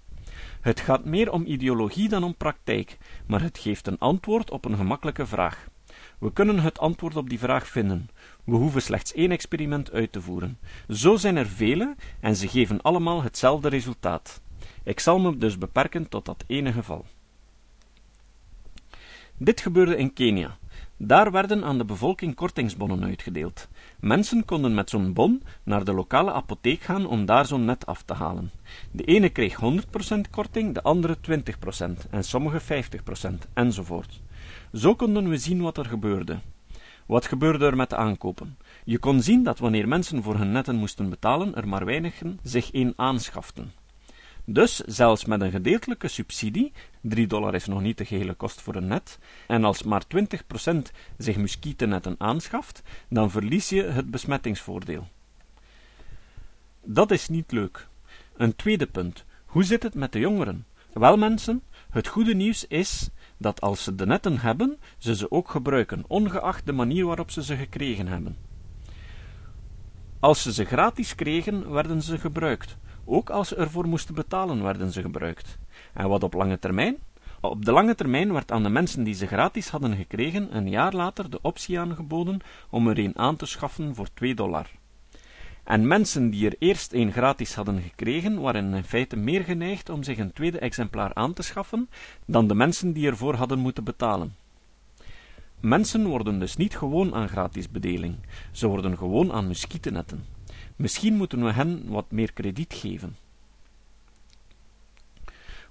Het 0.65 0.79
gaat 0.79 1.05
meer 1.05 1.31
om 1.31 1.45
ideologie 1.45 2.09
dan 2.09 2.23
om 2.23 2.35
praktijk, 2.35 2.97
maar 3.25 3.41
het 3.41 3.57
geeft 3.57 3.87
een 3.87 3.99
antwoord 3.99 4.51
op 4.51 4.65
een 4.65 4.75
gemakkelijke 4.75 5.25
vraag. 5.25 5.67
We 6.19 6.33
kunnen 6.33 6.59
het 6.59 6.79
antwoord 6.79 7.15
op 7.15 7.29
die 7.29 7.39
vraag 7.39 7.67
vinden. 7.67 8.09
We 8.43 8.55
hoeven 8.55 8.81
slechts 8.81 9.13
één 9.13 9.31
experiment 9.31 9.91
uit 9.91 10.11
te 10.11 10.21
voeren. 10.21 10.59
Zo 10.89 11.15
zijn 11.15 11.35
er 11.35 11.47
vele 11.47 11.95
en 12.19 12.35
ze 12.35 12.47
geven 12.47 12.81
allemaal 12.81 13.23
hetzelfde 13.23 13.69
resultaat. 13.69 14.41
Ik 14.83 14.99
zal 14.99 15.19
me 15.19 15.37
dus 15.37 15.57
beperken 15.57 16.09
tot 16.09 16.25
dat 16.25 16.43
ene 16.47 16.71
geval. 16.71 17.05
Dit 19.37 19.61
gebeurde 19.61 19.97
in 19.97 20.13
Kenia. 20.13 20.57
Daar 20.97 21.31
werden 21.31 21.63
aan 21.63 21.77
de 21.77 21.85
bevolking 21.85 22.35
kortingsbonnen 22.35 23.03
uitgedeeld. 23.03 23.67
Mensen 23.99 24.45
konden 24.45 24.73
met 24.73 24.89
zo'n 24.89 25.13
bon 25.13 25.43
naar 25.63 25.83
de 25.83 25.93
lokale 25.93 26.31
apotheek 26.31 26.81
gaan 26.81 27.05
om 27.05 27.25
daar 27.25 27.45
zo'n 27.45 27.65
net 27.65 27.85
af 27.85 28.01
te 28.01 28.13
halen. 28.13 28.51
De 28.91 29.03
ene 29.03 29.29
kreeg 29.29 29.59
100% 30.17 30.29
korting, 30.31 30.73
de 30.73 30.81
andere 30.81 31.17
20% 31.17 32.09
en 32.09 32.23
sommige 32.23 32.61
50% 32.61 33.29
enzovoort. 33.53 34.21
Zo 34.73 34.95
konden 34.95 35.29
we 35.29 35.37
zien 35.37 35.61
wat 35.61 35.77
er 35.77 35.85
gebeurde. 35.85 36.39
Wat 37.05 37.25
gebeurde 37.25 37.65
er 37.65 37.75
met 37.75 37.89
de 37.89 37.95
aankopen? 37.95 38.57
Je 38.83 38.97
kon 38.97 39.21
zien 39.21 39.43
dat 39.43 39.59
wanneer 39.59 39.87
mensen 39.87 40.23
voor 40.23 40.35
hun 40.35 40.51
netten 40.51 40.75
moesten 40.75 41.09
betalen, 41.09 41.55
er 41.55 41.67
maar 41.67 41.85
weinigen 41.85 42.39
zich 42.43 42.69
een 42.73 42.93
aanschaften. 42.95 43.71
Dus 44.45 44.75
zelfs 44.75 45.25
met 45.25 45.41
een 45.41 45.51
gedeeltelijke 45.51 46.07
subsidie, 46.07 46.73
3 47.01 47.27
dollar 47.27 47.55
is 47.55 47.65
nog 47.65 47.81
niet 47.81 47.97
de 47.97 48.05
gehele 48.05 48.33
kost 48.33 48.61
voor 48.61 48.75
een 48.75 48.87
net, 48.87 49.19
en 49.47 49.63
als 49.63 49.83
maar 49.83 50.03
20% 50.15 50.77
zich 51.17 51.37
muskietennetten 51.37 52.15
aanschaft, 52.17 52.81
dan 53.09 53.31
verlies 53.31 53.69
je 53.69 53.83
het 53.83 54.11
besmettingsvoordeel. 54.11 55.07
Dat 56.83 57.11
is 57.11 57.29
niet 57.29 57.51
leuk. 57.51 57.87
Een 58.37 58.55
tweede 58.55 58.87
punt. 58.87 59.25
Hoe 59.45 59.63
zit 59.63 59.83
het 59.83 59.95
met 59.95 60.11
de 60.11 60.19
jongeren? 60.19 60.65
Wel 60.93 61.17
mensen, 61.17 61.61
het 61.89 62.07
goede 62.07 62.35
nieuws 62.35 62.67
is 62.67 63.09
dat 63.37 63.61
als 63.61 63.83
ze 63.83 63.95
de 63.95 64.05
netten 64.05 64.39
hebben, 64.39 64.79
ze 64.97 65.15
ze 65.15 65.31
ook 65.31 65.49
gebruiken, 65.49 66.03
ongeacht 66.07 66.65
de 66.65 66.71
manier 66.71 67.05
waarop 67.05 67.31
ze 67.31 67.43
ze 67.43 67.55
gekregen 67.55 68.07
hebben. 68.07 68.37
Als 70.19 70.41
ze 70.41 70.53
ze 70.53 70.65
gratis 70.65 71.15
kregen, 71.15 71.71
werden 71.71 72.01
ze 72.01 72.17
gebruikt. 72.19 72.77
Ook 73.05 73.29
als 73.29 73.47
ze 73.47 73.55
ervoor 73.55 73.87
moesten 73.87 74.15
betalen, 74.15 74.63
werden 74.63 74.91
ze 74.91 75.01
gebruikt. 75.01 75.57
En 75.93 76.07
wat 76.09 76.23
op 76.23 76.33
lange 76.33 76.59
termijn? 76.59 76.97
Op 77.41 77.65
de 77.65 77.71
lange 77.71 77.95
termijn 77.95 78.33
werd 78.33 78.51
aan 78.51 78.63
de 78.63 78.69
mensen 78.69 79.03
die 79.03 79.13
ze 79.13 79.27
gratis 79.27 79.69
hadden 79.69 79.95
gekregen 79.95 80.55
een 80.55 80.69
jaar 80.69 80.93
later 80.93 81.29
de 81.29 81.39
optie 81.41 81.79
aangeboden 81.79 82.39
om 82.69 82.87
er 82.87 82.99
een 82.99 83.17
aan 83.17 83.35
te 83.35 83.45
schaffen 83.45 83.95
voor 83.95 84.07
2 84.13 84.35
dollar. 84.35 84.69
En 85.63 85.87
mensen 85.87 86.29
die 86.29 86.45
er 86.45 86.55
eerst 86.59 86.93
een 86.93 87.11
gratis 87.11 87.55
hadden 87.55 87.81
gekregen, 87.81 88.41
waren 88.41 88.73
in 88.73 88.83
feite 88.83 89.15
meer 89.15 89.43
geneigd 89.43 89.89
om 89.89 90.03
zich 90.03 90.17
een 90.17 90.33
tweede 90.33 90.59
exemplaar 90.59 91.13
aan 91.13 91.33
te 91.33 91.41
schaffen 91.41 91.89
dan 92.25 92.47
de 92.47 92.55
mensen 92.55 92.93
die 92.93 93.07
ervoor 93.07 93.35
hadden 93.35 93.59
moeten 93.59 93.83
betalen. 93.83 94.35
Mensen 95.59 96.05
worden 96.05 96.39
dus 96.39 96.55
niet 96.55 96.77
gewoon 96.77 97.15
aan 97.15 97.29
gratis 97.29 97.69
bedeling, 97.69 98.15
ze 98.51 98.67
worden 98.67 98.97
gewoon 98.97 99.31
aan 99.31 99.47
muskietennetten. 99.47 100.34
Misschien 100.75 101.15
moeten 101.15 101.43
we 101.43 101.51
hen 101.51 101.87
wat 101.87 102.11
meer 102.11 102.33
krediet 102.33 102.73
geven. 102.73 103.15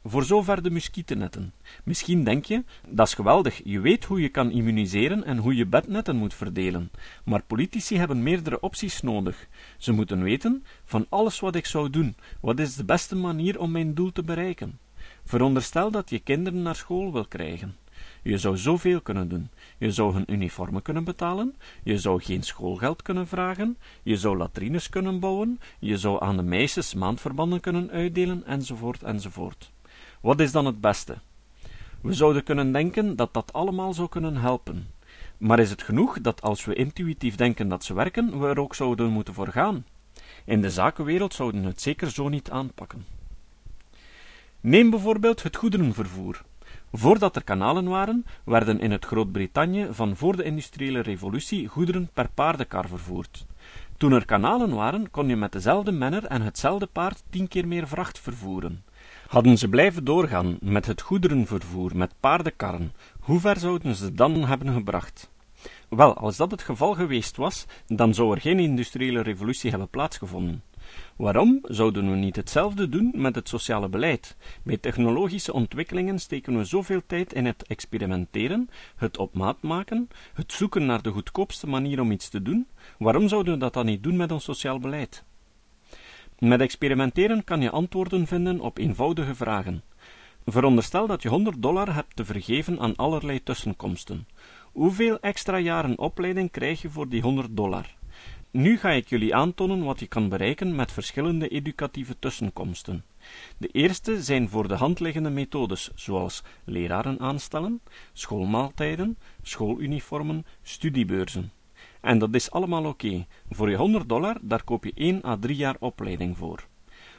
Voor 0.07 0.25
zover 0.25 0.63
de 0.63 0.71
muskietennetten. 0.71 1.53
Misschien 1.85 2.25
denk 2.25 2.45
je, 2.45 2.65
dat 2.89 3.07
is 3.07 3.15
geweldig, 3.15 3.61
je 3.65 3.81
weet 3.81 4.05
hoe 4.05 4.21
je 4.21 4.29
kan 4.29 4.51
immuniseren 4.51 5.25
en 5.25 5.37
hoe 5.39 5.55
je 5.55 5.67
bednetten 5.67 6.17
moet 6.17 6.35
verdelen. 6.35 6.91
Maar 7.25 7.43
politici 7.43 7.97
hebben 7.97 8.23
meerdere 8.23 8.61
opties 8.61 9.01
nodig. 9.01 9.49
Ze 9.79 9.93
moeten 9.93 10.23
weten, 10.23 10.65
van 10.85 11.07
alles 11.09 11.41
wat 11.41 11.55
ik 11.55 11.67
zou 11.67 11.91
doen, 11.91 12.17
wat 12.41 12.59
is 12.59 12.77
de 12.77 12.85
beste 12.85 13.17
manier 13.17 13.59
om 13.59 13.71
mijn 13.71 13.95
doel 13.95 14.13
te 14.13 14.23
bereiken? 14.23 14.79
Veronderstel 15.25 15.91
dat 15.91 16.11
je 16.11 16.19
kinderen 16.19 16.63
naar 16.63 16.77
school 16.77 17.13
wil 17.13 17.27
krijgen. 17.27 17.77
Je 18.25 18.39
zou 18.39 18.57
zoveel 18.57 19.01
kunnen 19.01 19.29
doen. 19.29 19.49
Je 19.79 19.91
zou 19.91 20.15
hun 20.15 20.33
uniformen 20.33 20.83
kunnen 20.83 21.05
betalen, 21.05 21.55
je 21.83 21.99
zou 21.99 22.23
geen 22.23 22.43
schoolgeld 22.43 23.03
kunnen 23.03 23.27
vragen, 23.27 23.77
je 24.03 24.17
zou 24.17 24.37
latrines 24.37 24.89
kunnen 24.89 25.21
bouwen, 25.21 25.61
je 25.79 25.99
zou 25.99 26.23
aan 26.23 26.37
de 26.37 26.43
meisjes 26.43 26.95
maandverbanden 26.95 27.61
kunnen 27.61 27.91
uitdelen, 27.91 28.47
enzovoort, 28.47 29.03
enzovoort. 29.03 29.71
Wat 30.21 30.41
is 30.41 30.53
dan 30.53 30.67
het 30.67 30.81
beste? 30.81 31.17
We 32.01 32.13
zouden 32.13 32.45
kunnen 32.45 32.73
denken 32.73 33.17
dat 33.17 33.35
dat 33.35 33.53
allemaal 33.53 33.93
zou 33.93 34.09
kunnen 34.09 34.37
helpen. 34.37 34.87
Maar 35.39 35.59
is 35.59 35.71
het 35.71 35.83
genoeg 35.83 36.21
dat 36.21 36.43
als 36.43 36.65
we 36.65 36.75
intuïtief 36.75 37.35
denken 37.35 37.69
dat 37.69 37.85
ze 37.85 37.95
werken, 37.95 38.41
we 38.41 38.47
er 38.47 38.61
ook 38.61 38.75
zouden 38.75 39.11
moeten 39.11 39.35
voor 39.35 39.49
gaan? 39.49 39.85
In 40.45 40.61
de 40.61 40.71
zakenwereld 40.71 41.35
zouden 41.35 41.61
we 41.61 41.67
het 41.67 41.81
zeker 41.81 42.11
zo 42.11 42.29
niet 42.29 42.51
aanpakken. 42.51 43.05
Neem 44.61 44.91
bijvoorbeeld 44.91 45.43
het 45.43 45.57
goederenvervoer. 45.57 46.43
Voordat 46.97 47.37
er 47.37 47.45
kanalen 47.45 47.89
waren, 47.89 48.25
werden 48.45 48.81
in 48.81 48.91
het 48.91 49.05
Groot-Brittannië 49.05 49.89
van 49.91 50.17
voor 50.17 50.37
de 50.37 50.43
industriële 50.45 51.01
revolutie 51.01 51.69
goederen 51.69 52.11
per 52.13 52.29
paardenkar 52.35 52.89
vervoerd. 52.89 53.47
Toen 53.97 54.13
er 54.13 54.25
kanalen 54.25 54.75
waren, 54.75 55.11
kon 55.11 55.29
je 55.29 55.37
met 55.37 55.53
dezelfde 55.53 55.93
menner 55.93 56.25
en 56.25 56.43
hetzelfde 56.43 56.87
paard 56.87 57.23
tien 57.31 57.49
keer 57.49 57.69
meer 57.69 57.89
vracht 57.89 58.19
vervoeren. 58.19 58.85
Hadden 59.27 59.59
ze 59.59 59.69
blijven 59.69 60.05
doorgaan 60.05 60.57
met 60.61 60.87
het 60.87 61.01
goederenvervoer 61.01 61.97
met 61.97 62.15
paardenkarren, 62.21 62.93
hoe 63.21 63.41
ver 63.41 63.59
zouden 63.59 63.95
ze 63.95 64.13
dan 64.13 64.45
hebben 64.45 64.73
gebracht? 64.73 65.31
Wel, 65.89 66.15
als 66.15 66.37
dat 66.37 66.51
het 66.51 66.63
geval 66.63 66.95
geweest 66.95 67.37
was, 67.37 67.67
dan 67.87 68.15
zou 68.15 68.35
er 68.35 68.41
geen 68.41 68.59
industriële 68.59 69.21
revolutie 69.21 69.71
hebben 69.71 69.89
plaatsgevonden. 69.89 70.63
Waarom 71.17 71.59
zouden 71.63 72.11
we 72.11 72.17
niet 72.17 72.37
hetzelfde 72.37 72.89
doen 72.89 73.11
met 73.15 73.35
het 73.35 73.49
sociale 73.49 73.89
beleid? 73.89 74.37
Bij 74.63 74.77
technologische 74.77 75.53
ontwikkelingen 75.53 76.19
steken 76.19 76.57
we 76.57 76.65
zoveel 76.65 77.01
tijd 77.07 77.33
in 77.33 77.45
het 77.47 77.63
experimenteren, 77.67 78.71
het 78.97 79.19
op 79.19 79.35
maat 79.35 79.63
maken, 79.63 80.09
het 80.33 80.53
zoeken 80.53 80.87
naar 80.87 81.03
de 81.03 81.11
goedkoopste 81.11 81.67
manier 81.67 82.01
om 82.01 82.11
iets 82.11 82.29
te 82.29 82.43
doen. 82.43 82.67
Waarom 82.99 83.29
zouden 83.29 83.53
we 83.53 83.59
dat 83.59 83.73
dan 83.73 83.87
niet 83.87 84.03
doen 84.03 84.17
met 84.17 84.33
ons 84.33 84.45
sociaal 84.45 84.79
beleid? 84.79 85.25
Met 86.39 86.61
experimenteren 86.61 87.45
kan 87.45 87.61
je 87.61 87.71
antwoorden 87.71 88.27
vinden 88.27 88.61
op 88.61 88.79
eenvoudige 88.79 89.35
vragen. 89.35 89.83
Veronderstel 90.47 91.07
dat 91.07 91.23
je 91.23 91.29
100 91.29 91.63
dollar 91.63 91.95
hebt 91.95 92.17
te 92.17 92.25
vergeven 92.25 92.81
aan 92.81 92.97
allerlei 92.97 93.43
tussenkomsten. 93.43 94.29
Hoeveel 94.73 95.21
extra 95.21 95.59
jaren 95.59 95.99
opleiding 95.99 96.51
krijg 96.51 96.83
je 96.83 96.91
voor 96.91 97.09
die 97.09 97.23
100 97.23 97.57
dollar? 97.57 97.95
Nu 98.57 98.79
ga 98.79 98.91
ik 98.91 99.09
jullie 99.09 99.35
aantonen 99.35 99.85
wat 99.85 100.01
je 100.01 100.07
kan 100.07 100.29
bereiken 100.29 100.75
met 100.75 100.93
verschillende 100.93 101.49
educatieve 101.49 102.19
tussenkomsten. 102.19 103.05
De 103.59 103.69
eerste 103.69 104.23
zijn 104.23 104.49
voor 104.49 104.69
de 104.69 104.75
hand 104.75 105.01
liggende 105.01 105.31
methodes, 105.31 105.91
zoals 105.95 106.43
leraren 106.65 107.21
aanstellen, 107.21 107.81
schoolmaaltijden, 108.13 109.19
schooluniformen, 109.43 110.47
studiebeurzen. 110.63 111.53
En 112.01 112.19
dat 112.19 112.35
is 112.35 112.51
allemaal 112.51 112.85
oké. 112.85 113.27
Voor 113.51 113.71
je 113.71 113.77
100 113.77 114.09
dollar, 114.09 114.39
daar 114.43 114.65
koop 114.65 114.85
je 114.85 114.93
1 114.95 115.25
à 115.25 115.37
3 115.37 115.57
jaar 115.57 115.77
opleiding 115.79 116.37
voor. 116.37 116.67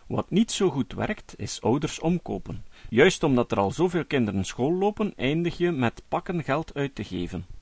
Wat 0.08 0.30
niet 0.30 0.52
zo 0.52 0.70
goed 0.70 0.94
werkt, 0.94 1.34
is 1.38 1.62
ouders 1.62 2.00
omkopen. 2.00 2.66
Juist 2.90 3.24
omdat 3.24 3.52
er 3.52 3.60
al 3.60 3.72
zoveel 3.72 4.06
kinderen 4.06 4.46
school 4.46 4.74
lopen, 4.74 5.14
eindig 5.16 5.58
je 5.58 5.72
met 5.72 6.02
pakken 6.08 6.44
geld 6.44 6.74
uit 6.74 6.96
te 6.96 7.04
geven. 7.04 7.55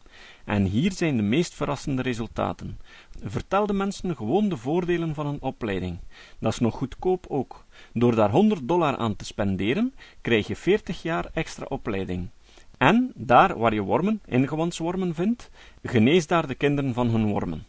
En 0.46 0.65
hier 0.65 0.91
zijn 0.91 1.15
de 1.15 1.22
meest 1.22 1.53
verrassende 1.53 2.01
resultaten. 2.01 2.79
Vertel 3.24 3.65
de 3.65 3.74
mensen 3.74 4.15
gewoon 4.15 4.50
de 4.50 4.58
voordelen 4.58 5.13
van 5.13 5.25
een 5.25 5.41
opleiding. 5.41 5.98
Dat 6.39 6.51
is 6.51 6.60
nog 6.60 6.75
goedkoop 6.75 7.25
ook. 7.29 7.65
Door 7.93 8.15
daar 8.15 8.32
100 8.32 8.67
dollar 8.67 8.98
aan 8.98 9.15
te 9.15 9.25
spenderen, 9.25 9.93
krijg 10.22 10.48
je 10.48 10.55
40 10.55 11.01
jaar 11.01 11.29
extra 11.34 11.65
opleiding. 11.70 12.29
En, 12.77 13.12
daar 13.15 13.58
waar 13.58 13.74
je 13.74 13.82
wormen, 13.82 14.22
ingewondswormen 14.25 15.15
vindt, 15.15 15.50
genees 15.84 16.27
daar 16.27 16.48
de 16.48 16.55
kinderen 16.55 16.93
van 16.93 17.10
hun 17.10 17.25
wormen. 17.25 17.65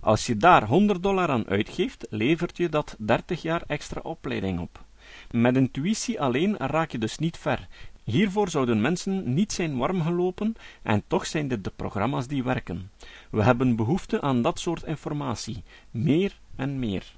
Als 0.00 0.26
je 0.26 0.36
daar 0.36 0.66
100 0.66 1.02
dollar 1.02 1.28
aan 1.28 1.48
uitgeeft, 1.48 2.06
levert 2.10 2.56
je 2.56 2.68
dat 2.68 2.96
30 2.98 3.42
jaar 3.42 3.62
extra 3.66 4.00
opleiding 4.00 4.60
op. 4.60 4.84
Met 5.30 5.56
intuïtie 5.56 6.20
alleen 6.20 6.56
raak 6.56 6.90
je 6.90 6.98
dus 6.98 7.18
niet 7.18 7.38
ver. 7.38 7.68
Hiervoor 8.10 8.48
zouden 8.48 8.80
mensen 8.80 9.34
niet 9.34 9.52
zijn 9.52 9.76
warm 9.76 10.02
gelopen, 10.02 10.54
en 10.82 11.02
toch 11.06 11.26
zijn 11.26 11.48
dit 11.48 11.64
de 11.64 11.72
programma's 11.76 12.26
die 12.26 12.42
werken. 12.42 12.90
We 13.30 13.42
hebben 13.42 13.76
behoefte 13.76 14.20
aan 14.20 14.42
dat 14.42 14.60
soort 14.60 14.82
informatie, 14.82 15.62
meer 15.90 16.38
en 16.56 16.78
meer. 16.78 17.16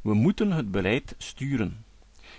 We 0.00 0.14
moeten 0.14 0.52
het 0.52 0.70
beleid 0.70 1.14
sturen. 1.18 1.84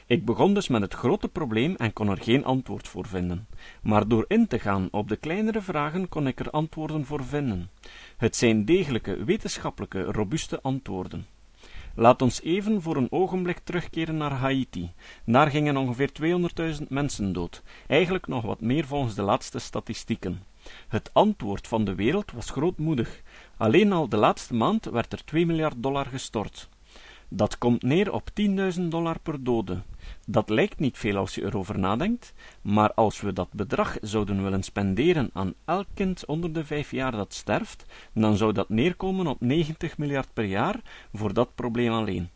Ik 0.06 0.26
begon 0.26 0.54
dus 0.54 0.68
met 0.68 0.82
het 0.82 0.94
grote 0.94 1.28
probleem 1.28 1.76
en 1.76 1.94
kon 1.94 2.10
er 2.10 2.22
geen 2.22 2.46
antwoord 2.46 2.88
voor 2.88 3.08
vinden. 3.08 3.48
Maar 3.82 4.08
door 4.08 4.26
in 4.28 4.48
te 4.48 4.60
gaan 4.60 4.88
op 4.92 5.10
de 5.10 5.16
kleinere 5.16 5.62
vragen 5.62 6.10
kon 6.10 6.28
ik 6.28 6.40
er 6.40 6.50
antwoorden 6.50 7.06
voor 7.06 7.24
vinden. 7.24 7.70
Het 8.18 8.36
zijn 8.36 8.66
degelijke, 8.66 9.24
wetenschappelijke, 9.24 10.04
robuuste 10.04 10.62
antwoorden. 10.62 11.26
Laat 11.96 12.22
ons 12.22 12.42
even 12.42 12.82
voor 12.82 12.98
een 12.98 13.12
ogenblik 13.12 13.60
terugkeren 13.64 14.18
naar 14.18 14.32
Haiti. 14.32 14.92
Daar 15.26 15.50
gingen 15.50 15.78
ongeveer 15.78 16.12
200.000 16.80 16.88
mensen 16.88 17.34
dood, 17.34 17.64
eigenlijk 17.88 18.28
nog 18.28 18.44
wat 18.44 18.62
meer 18.62 18.86
volgens 18.86 19.16
de 19.16 19.22
laatste 19.22 19.60
statistieken. 19.60 20.44
Het 20.88 21.10
antwoord 21.14 21.68
van 21.68 21.86
de 21.86 21.96
wereld 21.96 22.32
was 22.32 22.50
grootmoedig. 22.50 23.22
Alleen 23.58 23.92
al 23.92 24.10
de 24.10 24.18
laatste 24.18 24.54
maand 24.54 24.86
werd 24.86 25.14
er 25.14 25.26
2 25.26 25.46
miljard 25.46 25.76
dollar 25.78 26.06
gestort. 26.06 26.70
Dat 27.28 27.58
komt 27.58 27.82
neer 27.84 28.12
op 28.12 28.30
10.000 28.78 28.82
dollar 28.82 29.20
per 29.20 29.44
dode. 29.44 29.82
Dat 30.25 30.50
lijkt 30.50 30.80
niet 30.80 30.98
veel 30.98 31.18
als 31.18 31.36
je 31.36 31.44
erover 31.44 31.80
nadenkt, 31.80 32.34
maar 32.62 32.94
als 32.94 33.22
we 33.22 33.34
dat 33.34 33.51
bedrag 33.51 33.98
zouden 34.01 34.44
willen 34.44 34.63
spenderen 34.63 35.30
aan 35.34 35.53
elk 35.65 35.88
kind 35.94 36.25
onder 36.25 36.53
de 36.53 36.65
vijf 36.65 36.92
jaar 36.92 37.12
dat 37.12 37.34
sterft, 37.34 37.86
dan 38.13 38.38
zou 38.38 38.53
dat 38.53 38.70
neerkomen 38.70 39.27
op 39.27 39.42
90 39.42 39.98
miljard 39.98 40.34
per 40.34 40.46
jaar 40.46 40.80
voor 41.13 41.34
dat 41.34 41.56
probleem 41.56 41.92
alleen. 41.92 42.30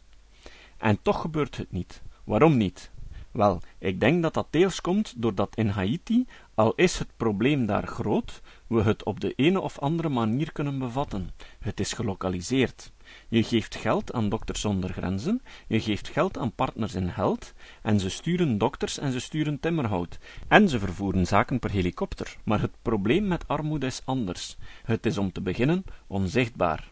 En 0.77 1.01
toch 1.01 1.21
gebeurt 1.21 1.57
het 1.57 1.71
niet. 1.71 2.01
Waarom 2.23 2.57
niet? 2.57 2.91
Wel, 3.31 3.61
ik 3.77 3.99
denk 3.99 4.21
dat 4.21 4.33
dat 4.33 4.47
deels 4.49 4.81
komt 4.81 5.13
doordat 5.21 5.55
in 5.55 5.67
Haiti, 5.67 6.25
al 6.53 6.73
is 6.75 6.99
het 6.99 7.07
probleem 7.17 7.65
daar 7.65 7.87
groot, 7.87 8.41
we 8.67 8.81
het 8.81 9.03
op 9.03 9.19
de 9.19 9.33
ene 9.35 9.61
of 9.61 9.79
andere 9.79 10.09
manier 10.09 10.51
kunnen 10.51 10.79
bevatten. 10.79 11.29
Het 11.59 11.79
is 11.79 11.93
gelokaliseerd. 11.93 12.91
Je 13.27 13.43
geeft 13.43 13.75
geld 13.75 14.13
aan 14.13 14.29
Dokters 14.29 14.61
zonder 14.61 14.93
Grenzen, 14.93 15.41
je 15.67 15.79
geeft 15.79 16.07
geld 16.07 16.37
aan 16.37 16.51
Partners 16.51 16.95
in 16.95 17.07
Held, 17.07 17.53
en 17.81 17.99
ze 17.99 18.09
sturen 18.09 18.57
dokters 18.57 18.97
en 18.97 19.11
ze 19.11 19.19
sturen 19.19 19.59
timmerhout, 19.59 20.17
en 20.47 20.69
ze 20.69 20.79
vervoeren 20.79 21.25
zaken 21.25 21.59
per 21.59 21.71
helikopter. 21.71 22.37
Maar 22.43 22.61
het 22.61 22.81
probleem 22.81 23.27
met 23.27 23.47
armoede 23.47 23.85
is 23.85 24.01
anders. 24.05 24.57
Het 24.83 25.05
is 25.05 25.17
om 25.17 25.31
te 25.31 25.41
beginnen 25.41 25.83
onzichtbaar. 26.07 26.91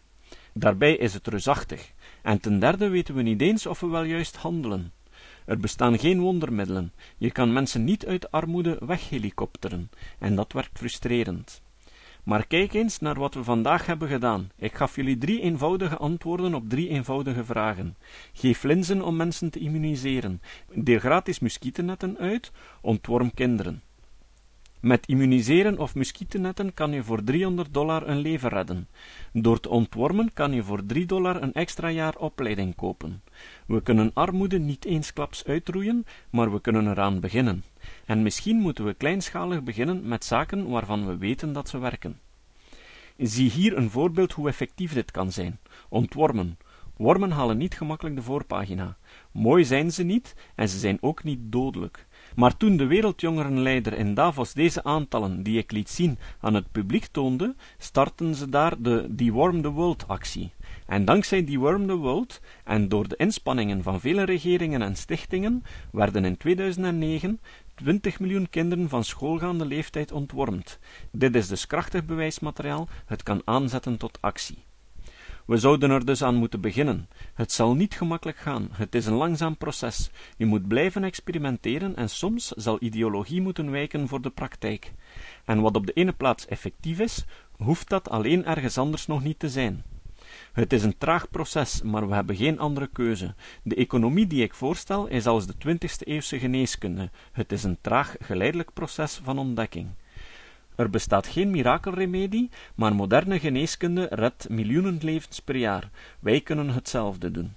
Daarbij 0.52 0.96
is 0.96 1.14
het 1.14 1.26
reusachtig. 1.26 1.92
En 2.22 2.40
ten 2.40 2.58
derde 2.58 2.88
weten 2.88 3.14
we 3.14 3.22
niet 3.22 3.40
eens 3.40 3.66
of 3.66 3.80
we 3.80 3.86
wel 3.86 4.02
juist 4.04 4.36
handelen. 4.36 4.92
Er 5.44 5.58
bestaan 5.58 5.98
geen 5.98 6.20
wondermiddelen. 6.20 6.92
Je 7.16 7.30
kan 7.30 7.52
mensen 7.52 7.84
niet 7.84 8.06
uit 8.06 8.30
armoede 8.30 8.78
weghelikopteren, 8.80 9.90
en 10.18 10.34
dat 10.34 10.52
werkt 10.52 10.78
frustrerend. 10.78 11.62
Maar 12.26 12.46
kijk 12.46 12.74
eens 12.74 12.98
naar 12.98 13.14
wat 13.14 13.34
we 13.34 13.44
vandaag 13.44 13.86
hebben 13.86 14.08
gedaan. 14.08 14.50
Ik 14.56 14.74
gaf 14.74 14.96
jullie 14.96 15.18
drie 15.18 15.40
eenvoudige 15.40 15.96
antwoorden 15.96 16.54
op 16.54 16.68
drie 16.68 16.88
eenvoudige 16.88 17.44
vragen. 17.44 17.96
Geef 18.32 18.62
linzen 18.62 19.02
om 19.02 19.16
mensen 19.16 19.50
te 19.50 19.58
immuniseren. 19.58 20.42
Deel 20.74 20.98
gratis 20.98 21.38
muskietennetten 21.38 22.18
uit. 22.18 22.52
Ontworm 22.80 23.34
kinderen. 23.34 23.82
Met 24.80 25.06
immuniseren 25.06 25.78
of 25.78 25.94
muskietennetten 25.94 26.74
kan 26.74 26.92
je 26.92 27.02
voor 27.02 27.24
300 27.24 27.74
dollar 27.74 28.08
een 28.08 28.18
leven 28.18 28.48
redden. 28.48 28.88
Door 29.32 29.60
te 29.60 29.68
ontwormen 29.68 30.32
kan 30.32 30.52
je 30.52 30.62
voor 30.62 30.86
3 30.86 31.06
dollar 31.06 31.42
een 31.42 31.52
extra 31.52 31.90
jaar 31.90 32.16
opleiding 32.16 32.74
kopen. 32.74 33.22
We 33.66 33.82
kunnen 33.82 34.10
armoede 34.14 34.58
niet 34.58 34.84
eensklaps 34.84 35.44
uitroeien, 35.44 36.06
maar 36.30 36.52
we 36.52 36.60
kunnen 36.60 36.90
eraan 36.90 37.20
beginnen. 37.20 37.64
En 38.06 38.22
misschien 38.22 38.56
moeten 38.56 38.84
we 38.84 38.94
kleinschalig 38.94 39.62
beginnen 39.62 40.08
met 40.08 40.24
zaken 40.24 40.68
waarvan 40.68 41.06
we 41.06 41.16
weten 41.16 41.52
dat 41.52 41.68
ze 41.68 41.78
werken. 41.78 42.20
Zie 43.16 43.50
hier 43.50 43.76
een 43.76 43.90
voorbeeld 43.90 44.32
hoe 44.32 44.48
effectief 44.48 44.92
dit 44.92 45.10
kan 45.10 45.32
zijn. 45.32 45.58
Ontwormen. 45.88 46.58
Wormen 46.96 47.30
halen 47.30 47.56
niet 47.56 47.74
gemakkelijk 47.74 48.16
de 48.16 48.22
voorpagina. 48.22 48.96
Mooi 49.32 49.64
zijn 49.64 49.92
ze 49.92 50.02
niet 50.02 50.34
en 50.54 50.68
ze 50.68 50.78
zijn 50.78 50.98
ook 51.00 51.24
niet 51.24 51.38
dodelijk. 51.42 52.06
Maar 52.34 52.56
toen 52.56 52.76
de 52.76 52.86
wereldjongerenleider 52.86 53.92
in 53.92 54.14
Davos 54.14 54.52
deze 54.52 54.84
aantallen 54.84 55.42
die 55.42 55.58
ik 55.58 55.72
liet 55.72 55.88
zien 55.88 56.18
aan 56.40 56.54
het 56.54 56.72
publiek 56.72 57.06
toonde, 57.06 57.54
startten 57.78 58.34
ze 58.34 58.48
daar 58.48 58.82
de 58.82 59.06
Deworm 59.10 59.62
the 59.62 59.70
World 59.70 60.08
actie. 60.08 60.52
En 60.86 61.04
dankzij 61.04 61.44
Deworm 61.44 61.86
the 61.86 61.96
World 61.96 62.40
en 62.64 62.88
door 62.88 63.08
de 63.08 63.16
inspanningen 63.16 63.82
van 63.82 64.00
vele 64.00 64.22
regeringen 64.22 64.82
en 64.82 64.96
stichtingen 64.96 65.62
werden 65.92 66.24
in 66.24 66.36
2009 66.36 67.40
20 67.76 68.20
miljoen 68.20 68.48
kinderen 68.50 68.88
van 68.88 69.04
schoolgaande 69.04 69.64
leeftijd 69.64 70.12
ontwormd. 70.12 70.78
Dit 71.10 71.34
is 71.34 71.48
dus 71.48 71.66
krachtig 71.66 72.04
bewijsmateriaal, 72.04 72.88
het 73.06 73.22
kan 73.22 73.42
aanzetten 73.44 73.96
tot 73.96 74.18
actie. 74.20 74.64
We 75.46 75.56
zouden 75.56 75.90
er 75.90 76.04
dus 76.04 76.22
aan 76.22 76.34
moeten 76.34 76.60
beginnen. 76.60 77.08
Het 77.34 77.52
zal 77.52 77.74
niet 77.74 77.94
gemakkelijk 77.94 78.38
gaan, 78.38 78.68
het 78.72 78.94
is 78.94 79.06
een 79.06 79.14
langzaam 79.14 79.56
proces. 79.56 80.10
Je 80.36 80.46
moet 80.46 80.68
blijven 80.68 81.04
experimenteren 81.04 81.96
en 81.96 82.10
soms 82.10 82.48
zal 82.48 82.76
ideologie 82.80 83.40
moeten 83.40 83.70
wijken 83.70 84.08
voor 84.08 84.20
de 84.20 84.30
praktijk. 84.30 84.92
En 85.44 85.60
wat 85.60 85.76
op 85.76 85.86
de 85.86 85.92
ene 85.92 86.12
plaats 86.12 86.46
effectief 86.46 86.98
is, 86.98 87.24
hoeft 87.56 87.88
dat 87.88 88.08
alleen 88.08 88.44
ergens 88.44 88.78
anders 88.78 89.06
nog 89.06 89.22
niet 89.22 89.38
te 89.38 89.48
zijn. 89.48 89.84
Het 90.52 90.72
is 90.72 90.82
een 90.82 90.98
traag 90.98 91.30
proces, 91.30 91.82
maar 91.82 92.08
we 92.08 92.14
hebben 92.14 92.36
geen 92.36 92.58
andere 92.58 92.86
keuze. 92.86 93.34
De 93.62 93.74
economie 93.74 94.26
die 94.26 94.42
ik 94.42 94.54
voorstel 94.54 95.06
is 95.06 95.26
als 95.26 95.46
de 95.46 95.54
20e 95.66 96.06
eeuwse 96.06 96.38
geneeskunde. 96.38 97.10
Het 97.32 97.52
is 97.52 97.62
een 97.62 97.78
traag, 97.80 98.16
geleidelijk 98.20 98.72
proces 98.72 99.20
van 99.22 99.38
ontdekking. 99.38 99.88
Er 100.76 100.90
bestaat 100.90 101.26
geen 101.26 101.50
mirakelremedie, 101.50 102.50
maar 102.74 102.94
moderne 102.94 103.38
geneeskunde 103.38 104.08
redt 104.10 104.48
miljoenen 104.48 104.98
levens 105.00 105.40
per 105.40 105.56
jaar. 105.56 105.90
Wij 106.20 106.40
kunnen 106.40 106.68
hetzelfde 106.68 107.30
doen. 107.30 107.54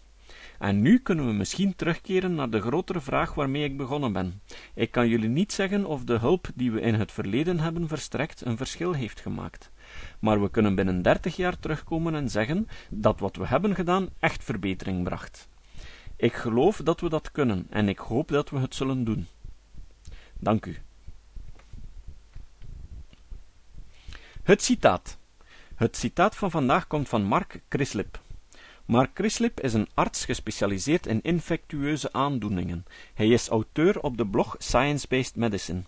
En 0.59 0.81
nu 0.81 0.99
kunnen 0.99 1.25
we 1.25 1.31
misschien 1.31 1.75
terugkeren 1.75 2.35
naar 2.35 2.49
de 2.49 2.61
grotere 2.61 3.01
vraag 3.01 3.33
waarmee 3.33 3.63
ik 3.63 3.77
begonnen 3.77 4.13
ben. 4.13 4.41
Ik 4.73 4.91
kan 4.91 5.07
jullie 5.07 5.29
niet 5.29 5.53
zeggen 5.53 5.85
of 5.85 6.03
de 6.03 6.17
hulp 6.17 6.47
die 6.55 6.71
we 6.71 6.81
in 6.81 6.93
het 6.93 7.11
verleden 7.11 7.59
hebben 7.59 7.87
verstrekt 7.87 8.45
een 8.45 8.57
verschil 8.57 8.93
heeft 8.93 9.19
gemaakt. 9.19 9.71
Maar 10.19 10.41
we 10.41 10.49
kunnen 10.49 10.75
binnen 10.75 11.01
dertig 11.01 11.35
jaar 11.35 11.59
terugkomen 11.59 12.15
en 12.15 12.29
zeggen 12.29 12.67
dat 12.89 13.19
wat 13.19 13.35
we 13.35 13.47
hebben 13.47 13.75
gedaan 13.75 14.09
echt 14.19 14.43
verbetering 14.43 15.03
bracht. 15.03 15.47
Ik 16.15 16.33
geloof 16.33 16.81
dat 16.83 17.01
we 17.01 17.09
dat 17.09 17.31
kunnen 17.31 17.67
en 17.69 17.89
ik 17.89 17.97
hoop 17.97 18.27
dat 18.27 18.49
we 18.49 18.59
het 18.59 18.75
zullen 18.75 19.03
doen. 19.03 19.27
Dank 20.39 20.65
u. 20.65 20.77
Het 24.43 24.63
citaat. 24.63 25.17
Het 25.75 25.97
citaat 25.97 26.35
van 26.35 26.51
vandaag 26.51 26.87
komt 26.87 27.09
van 27.09 27.23
Mark 27.23 27.61
Crislip. 27.67 28.19
Mark 28.85 29.13
Crislip 29.13 29.59
is 29.59 29.73
een 29.73 29.87
arts 29.93 30.25
gespecialiseerd 30.25 31.05
in 31.05 31.21
infectieuze 31.21 32.13
aandoeningen. 32.13 32.85
Hij 33.13 33.27
is 33.27 33.47
auteur 33.47 34.01
op 34.01 34.17
de 34.17 34.27
blog 34.27 34.55
Science 34.57 35.07
Based 35.07 35.35
Medicine 35.35 35.81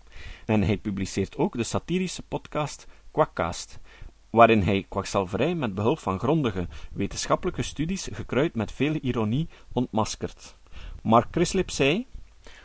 en 0.46 0.62
hij 0.62 0.76
publiceert 0.76 1.36
ook 1.36 1.56
de 1.56 1.62
satirische 1.62 2.22
podcast 2.22 2.86
Quackcast, 3.10 3.78
waarin 4.32 4.62
hij 4.62 4.86
kwakzalverij 4.88 5.54
met 5.54 5.74
behulp 5.74 5.98
van 5.98 6.18
grondige 6.18 6.68
wetenschappelijke 6.92 7.62
studies 7.62 8.08
gekruid 8.12 8.54
met 8.54 8.72
veel 8.72 8.94
ironie 8.94 9.48
ontmaskert. 9.72 10.56
Mark 11.02 11.30
Crislip 11.30 11.70
zei: 11.70 12.06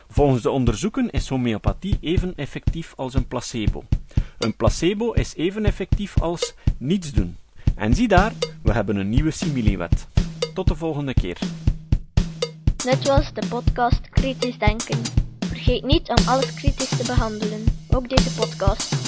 Volgens 0.08 0.42
de 0.42 0.50
onderzoeken 0.50 1.10
is 1.10 1.28
homeopathie 1.28 1.98
even 2.00 2.34
effectief 2.36 2.92
als 2.96 3.14
een 3.14 3.28
placebo. 3.28 3.84
Een 4.38 4.56
placebo 4.56 5.12
is 5.12 5.34
even 5.36 5.64
effectief 5.64 6.20
als 6.20 6.54
niets 6.78 7.12
doen. 7.12 7.36
En 7.74 7.94
zie 7.94 8.08
daar, 8.08 8.32
we 8.62 8.72
hebben 8.72 8.96
een 8.96 9.08
nieuwe 9.08 9.30
similiewet. 9.30 10.08
Tot 10.54 10.68
de 10.68 10.74
volgende 10.74 11.14
keer. 11.14 11.38
Dit 12.76 13.06
was 13.06 13.32
de 13.32 13.46
podcast 13.48 14.08
Kritisch 14.10 14.58
Denken. 14.58 14.98
Vergeet 15.40 15.84
niet 15.84 16.08
om 16.08 16.28
alles 16.28 16.54
kritisch 16.54 16.96
te 16.96 17.06
behandelen, 17.06 17.64
ook 17.88 18.08
deze 18.08 18.34
podcast. 18.34 19.07